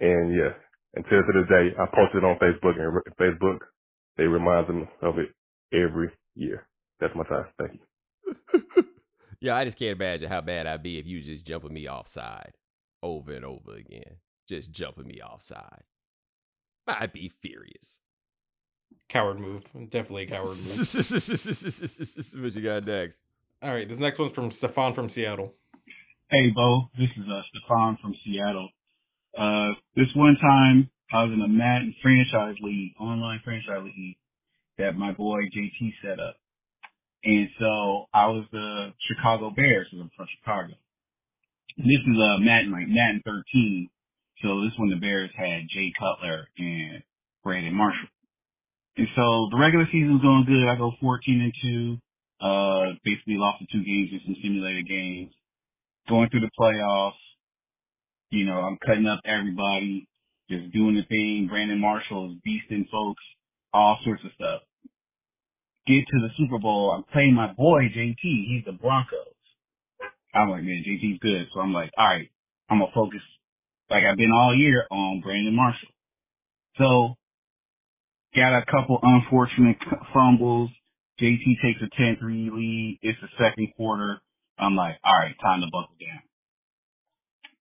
[0.00, 0.52] And yeah,
[0.94, 3.58] until to this day, I posted it on Facebook, and Facebook,
[4.16, 5.30] they remind me of it
[5.72, 6.66] every year.
[7.00, 7.46] That's my time.
[7.58, 8.84] Thank you.
[9.40, 12.52] yeah, I just can't imagine how bad I'd be if you just jumping me offside
[13.02, 14.16] over and over again.
[14.48, 15.82] Just jumping me offside.
[16.86, 17.98] I'd be furious.
[19.08, 19.64] Coward move.
[19.90, 20.78] Definitely a coward move.
[22.42, 23.22] what you got next?
[23.62, 25.54] All right, this next one's from Stefan from Seattle.
[26.30, 26.90] Hey, Bo.
[26.98, 28.68] This is uh, Stefan from Seattle.
[29.38, 34.16] Uh, this one time, I was in a Madden franchise league, online franchise league,
[34.78, 36.36] that my boy JT set up.
[37.24, 40.74] And so I was the Chicago Bears, because I'm from Chicago.
[41.78, 43.88] And this is uh, Madden, like Madden 13.
[44.42, 47.02] So this one the Bears had Jay Cutler and
[47.42, 48.08] Brandon Marshall.
[48.96, 50.68] And so the regular season's going good.
[50.68, 51.98] I go 14 and 2.
[52.40, 55.32] Uh, basically lost the two games in some simulated games.
[56.08, 57.18] Going through the playoffs.
[58.30, 60.08] You know, I'm cutting up everybody,
[60.50, 61.46] just doing the thing.
[61.48, 63.22] Brandon Marshall is beasting folks,
[63.72, 64.62] all sorts of stuff.
[65.86, 66.92] Get to the Super Bowl.
[66.96, 68.16] I'm playing my boy JT.
[68.22, 69.34] He's the Broncos.
[70.34, 71.46] I'm like, man, JT's good.
[71.54, 72.28] So I'm like, all right,
[72.68, 73.20] I'm gonna focus
[73.90, 75.88] like I've been all year on Brandon Marshall.
[76.78, 77.14] So
[78.34, 79.76] Got a couple unfortunate
[80.12, 80.70] fumbles.
[81.20, 82.98] JT takes a 10-3 lead.
[83.02, 84.20] It's the second quarter.
[84.58, 86.22] I'm like, all right, time to buckle down.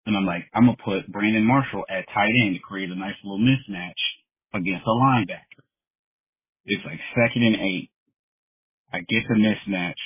[0.05, 3.15] And I'm like, I'm gonna put Brandon Marshall at tight end to create a nice
[3.23, 4.01] little mismatch
[4.53, 5.63] against a linebacker.
[6.65, 7.89] It's like second and eight.
[8.91, 10.01] I get the mismatch.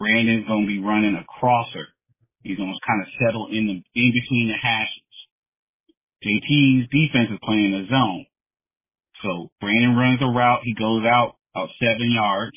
[0.00, 1.86] Brandon's gonna be running a crosser.
[2.42, 5.14] He's gonna kind of settle in the in between the hashes.
[6.24, 8.26] JT's defense is playing a zone.
[9.22, 10.60] So Brandon runs a route.
[10.64, 12.56] He goes out about seven yards,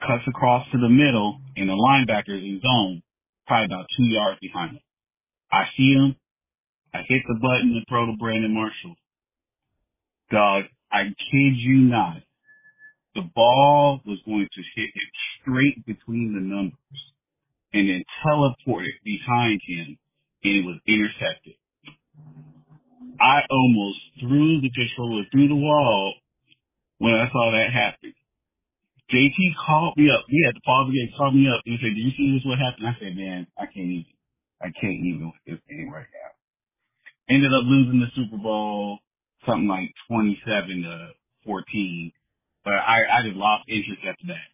[0.00, 3.02] cuts across to the middle, and the linebacker's in zone,
[3.46, 4.82] probably about two yards behind him.
[5.50, 6.16] I see him.
[6.94, 8.96] I hit the button to throw to Brandon Marshall.
[10.30, 12.18] Dog, I kid you not.
[13.14, 15.10] The ball was going to hit him
[15.40, 16.78] straight between the numbers
[17.72, 19.98] and then teleported behind him
[20.44, 21.54] and it was intercepted.
[23.20, 26.14] I almost threw the controller through the wall
[26.98, 28.14] when I saw that happen.
[29.12, 29.36] JT
[29.66, 30.24] called me up.
[30.28, 32.32] He had to pause the game, called me up and he said, Do you see
[32.32, 32.88] this what happened?
[32.88, 34.06] I said, Man, I can't even
[34.62, 36.30] I can't even with this game right now.
[37.34, 38.98] Ended up losing the Super Bowl
[39.46, 41.12] something like twenty seven to
[41.44, 42.12] fourteen.
[42.64, 44.48] But I, I just lost interest after that.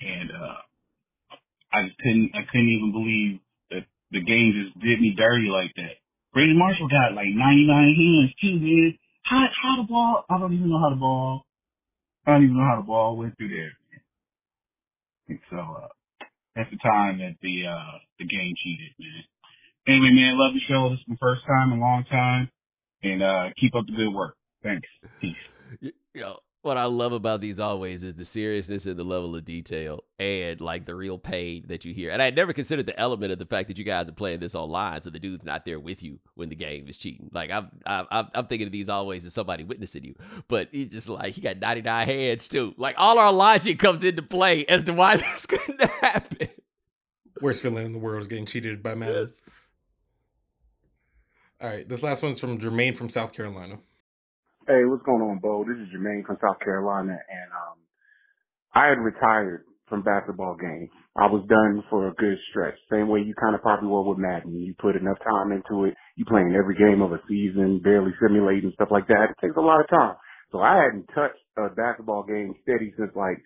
[0.00, 0.60] And uh
[1.72, 3.40] I just couldn't I couldn't even believe
[3.70, 5.99] that the game just did me dirty like that.
[6.32, 8.98] Brandon Marshall got like 99 hands too, man.
[9.24, 10.24] How how the ball?
[10.30, 11.46] I don't even know how the ball.
[12.26, 13.72] I don't even know how the ball went through there.
[15.50, 15.88] So uh,
[16.54, 19.24] that's the time that the uh the game cheated, man.
[19.86, 20.90] Anyway, man, love the show.
[20.90, 22.50] This is my first time in a long time,
[23.02, 24.36] and uh keep up the good work.
[24.62, 24.88] Thanks.
[25.20, 25.92] Peace.
[26.14, 30.04] Know, what I love about these always is the seriousness and the level of detail
[30.18, 32.10] and like the real pain that you hear.
[32.10, 34.40] And I had never considered the element of the fact that you guys are playing
[34.40, 37.30] this online, so the dude's not there with you when the game is cheating.
[37.32, 40.14] Like I'm, I'm, I'm thinking of these always as somebody witnessing you,
[40.48, 42.74] but he's just like he got 99 hands too.
[42.76, 46.48] Like all our logic comes into play as to why this couldn't happen.
[47.40, 49.28] Worst feeling in the world is getting cheated by Madden.
[51.62, 53.78] All right, this last one's from Jermaine from South Carolina.
[54.68, 55.64] Hey, what's going on, Bo?
[55.64, 57.80] This is Jermaine from South Carolina, and um,
[58.74, 60.90] I had retired from basketball games.
[61.16, 62.76] I was done for a good stretch.
[62.92, 64.60] Same way you kind of probably were with Madden.
[64.60, 65.94] You put enough time into it.
[66.16, 69.32] You playing every game of a season, barely simulating stuff like that.
[69.32, 70.16] It takes a lot of time.
[70.52, 73.40] So I hadn't touched a basketball game steady since like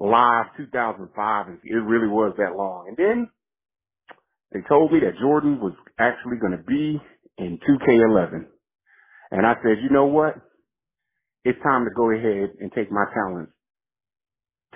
[0.00, 2.88] live 2005, and it really was that long.
[2.88, 3.28] And then
[4.50, 6.96] they told me that Jordan was actually going to be
[7.36, 8.48] in 2K11.
[9.32, 10.36] And I said, you know what?
[11.44, 13.52] It's time to go ahead and take my talents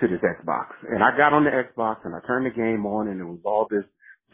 [0.01, 0.73] to this Xbox.
[0.89, 3.39] And I got on the Xbox and I turned the game on and it was
[3.45, 3.85] all this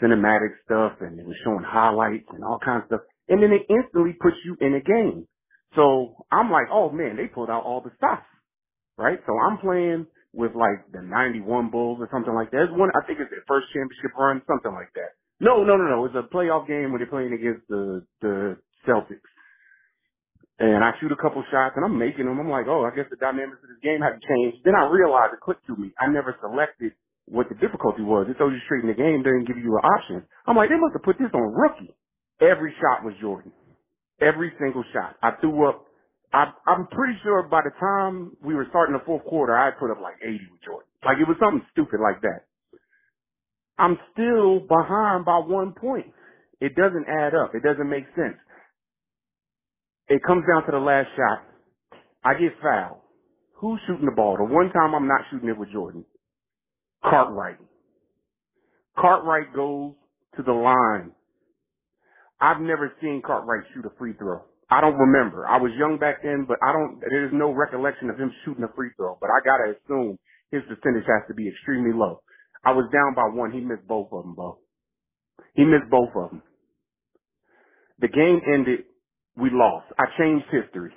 [0.01, 3.01] cinematic stuff and it was showing highlights and all kinds of stuff.
[3.29, 5.27] And then it instantly puts you in a game.
[5.75, 8.23] So I'm like, oh man, they pulled out all the stuff.
[8.97, 9.19] Right?
[9.27, 12.69] So I'm playing with like the 91 Bulls or something like that.
[12.69, 15.15] It's one, I think it's their first championship run, something like that.
[15.39, 16.05] No, no, no, no.
[16.05, 18.57] It's a playoff game where they're playing against the, the
[18.87, 19.32] Celtics.
[20.59, 22.39] And I shoot a couple shots and I'm making them.
[22.39, 24.63] I'm like, oh, I guess the dynamics of this game haven't changed.
[24.63, 25.91] Then I realized it clicked to me.
[25.99, 26.93] I never selected
[27.27, 28.27] what the difficulty was.
[28.29, 30.23] It told you straight in the game, didn't give you an option.
[30.47, 31.91] I'm like, they must have put this on rookie.
[32.41, 33.51] Every shot was Jordan.
[34.21, 35.17] Every single shot.
[35.23, 35.85] I threw up.
[36.33, 39.91] I, I'm pretty sure by the time we were starting the fourth quarter, I put
[39.91, 40.89] up like 80 with Jordan.
[41.05, 42.45] Like it was something stupid like that.
[43.77, 46.07] I'm still behind by one point.
[46.61, 47.55] It doesn't add up.
[47.55, 48.37] It doesn't make sense.
[50.13, 51.41] It comes down to the last shot.
[52.23, 53.01] I get fouled.
[53.55, 54.37] Who's shooting the ball?
[54.37, 56.05] The one time I'm not shooting it with Jordan.
[57.01, 57.57] Cartwright.
[58.95, 59.93] Cartwright goes
[60.37, 61.13] to the line.
[62.39, 64.43] I've never seen Cartwright shoot a free throw.
[64.69, 65.47] I don't remember.
[65.47, 68.71] I was young back then, but I don't, there's no recollection of him shooting a
[68.75, 70.19] free throw, but I gotta assume
[70.51, 72.21] his percentage has to be extremely low.
[72.63, 73.51] I was down by one.
[73.51, 74.59] He missed both of them, Bo.
[75.55, 76.43] He missed both of them.
[77.97, 78.85] The game ended
[79.37, 79.87] we lost.
[79.97, 80.91] I changed history.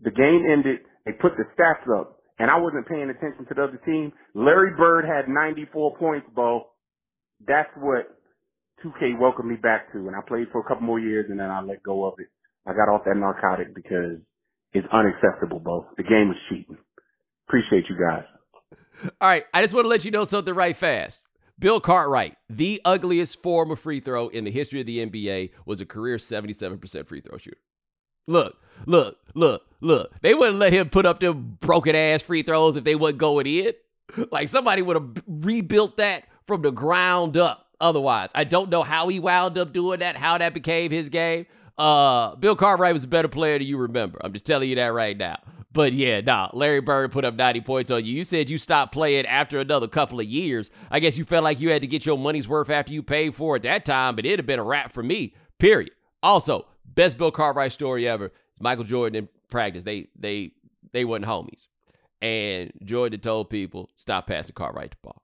[0.00, 0.80] The game ended.
[1.04, 4.12] They put the stats up, and I wasn't paying attention to the other team.
[4.34, 6.68] Larry Bird had 94 points, Bo.
[7.46, 8.06] That's what
[8.84, 11.50] 2K welcomed me back to, and I played for a couple more years, and then
[11.50, 12.28] I let go of it.
[12.66, 14.18] I got off that narcotic because
[14.72, 15.86] it's unacceptable, Bo.
[15.96, 16.78] The game is cheating.
[17.48, 18.24] Appreciate you guys.
[19.20, 21.22] All right, I just want to let you know something right fast.
[21.58, 25.80] Bill Cartwright, the ugliest form of free throw in the history of the NBA, was
[25.80, 27.58] a career 77% free throw shooter.
[28.28, 28.56] Look,
[28.86, 30.12] look, look, look.
[30.20, 33.46] They wouldn't let him put up them broken ass free throws if they wasn't going
[33.46, 33.72] in.
[34.30, 37.66] Like somebody would have rebuilt that from the ground up.
[37.80, 41.46] Otherwise, I don't know how he wound up doing that, how that became his game.
[41.76, 44.18] Uh, Bill Cartwright was a better player than you remember.
[44.22, 45.38] I'm just telling you that right now.
[45.78, 48.12] But yeah, nah, Larry Bird put up 90 points on you.
[48.12, 50.72] You said you stopped playing after another couple of years.
[50.90, 53.36] I guess you felt like you had to get your money's worth after you paid
[53.36, 55.92] for it that time, but it'd have been a wrap for me, period.
[56.20, 59.84] Also, best Bill Cartwright story ever is Michael Jordan in practice.
[59.84, 60.50] They they
[60.90, 61.68] they wasn't homies.
[62.20, 65.22] And Jordan told people, stop passing Cartwright the ball.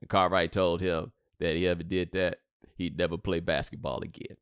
[0.00, 2.38] And Cartwright told him that he ever did that,
[2.76, 4.36] he'd never play basketball again.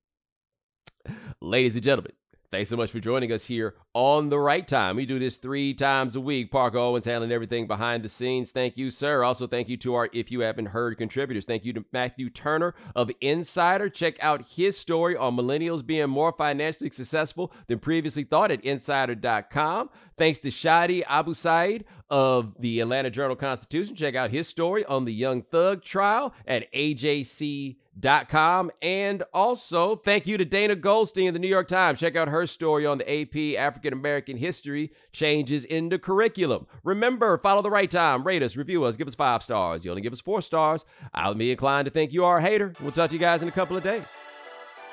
[1.40, 2.12] Ladies and gentlemen,
[2.50, 4.96] Thanks so much for joining us here on the right time.
[4.96, 6.50] We do this three times a week.
[6.50, 8.52] Parker Owens handling everything behind the scenes.
[8.52, 9.24] Thank you, sir.
[9.24, 11.44] Also, thank you to our If You Haven't Heard contributors.
[11.44, 13.88] Thank you to Matthew Turner of Insider.
[13.88, 19.90] Check out his story on millennials being more financially successful than previously thought at insider.com.
[20.16, 23.96] Thanks to Shaddi Abusaid of the Atlanta Journal Constitution.
[23.96, 28.70] Check out his story on the Young Thug trial at AJC com.
[28.82, 32.00] And also, thank you to Dana Goldstein of the New York Times.
[32.00, 36.66] Check out her story on the AP African American History Changes in the Curriculum.
[36.84, 39.84] Remember, follow the right time, rate us, review us, give us five stars.
[39.84, 40.84] You only give us four stars.
[41.14, 42.72] I'll be inclined to think you are a hater.
[42.80, 44.04] We'll talk to you guys in a couple of days.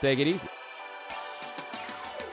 [0.02, 0.48] Take it easy.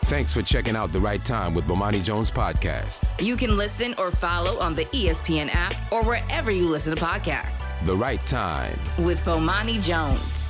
[0.04, 3.08] Thanks for checking out The Right Time with Bomani Jones podcast.
[3.24, 7.80] You can listen or follow on the ESPN app or wherever you listen to podcasts.
[7.84, 10.49] The Right Time with Bomani Jones.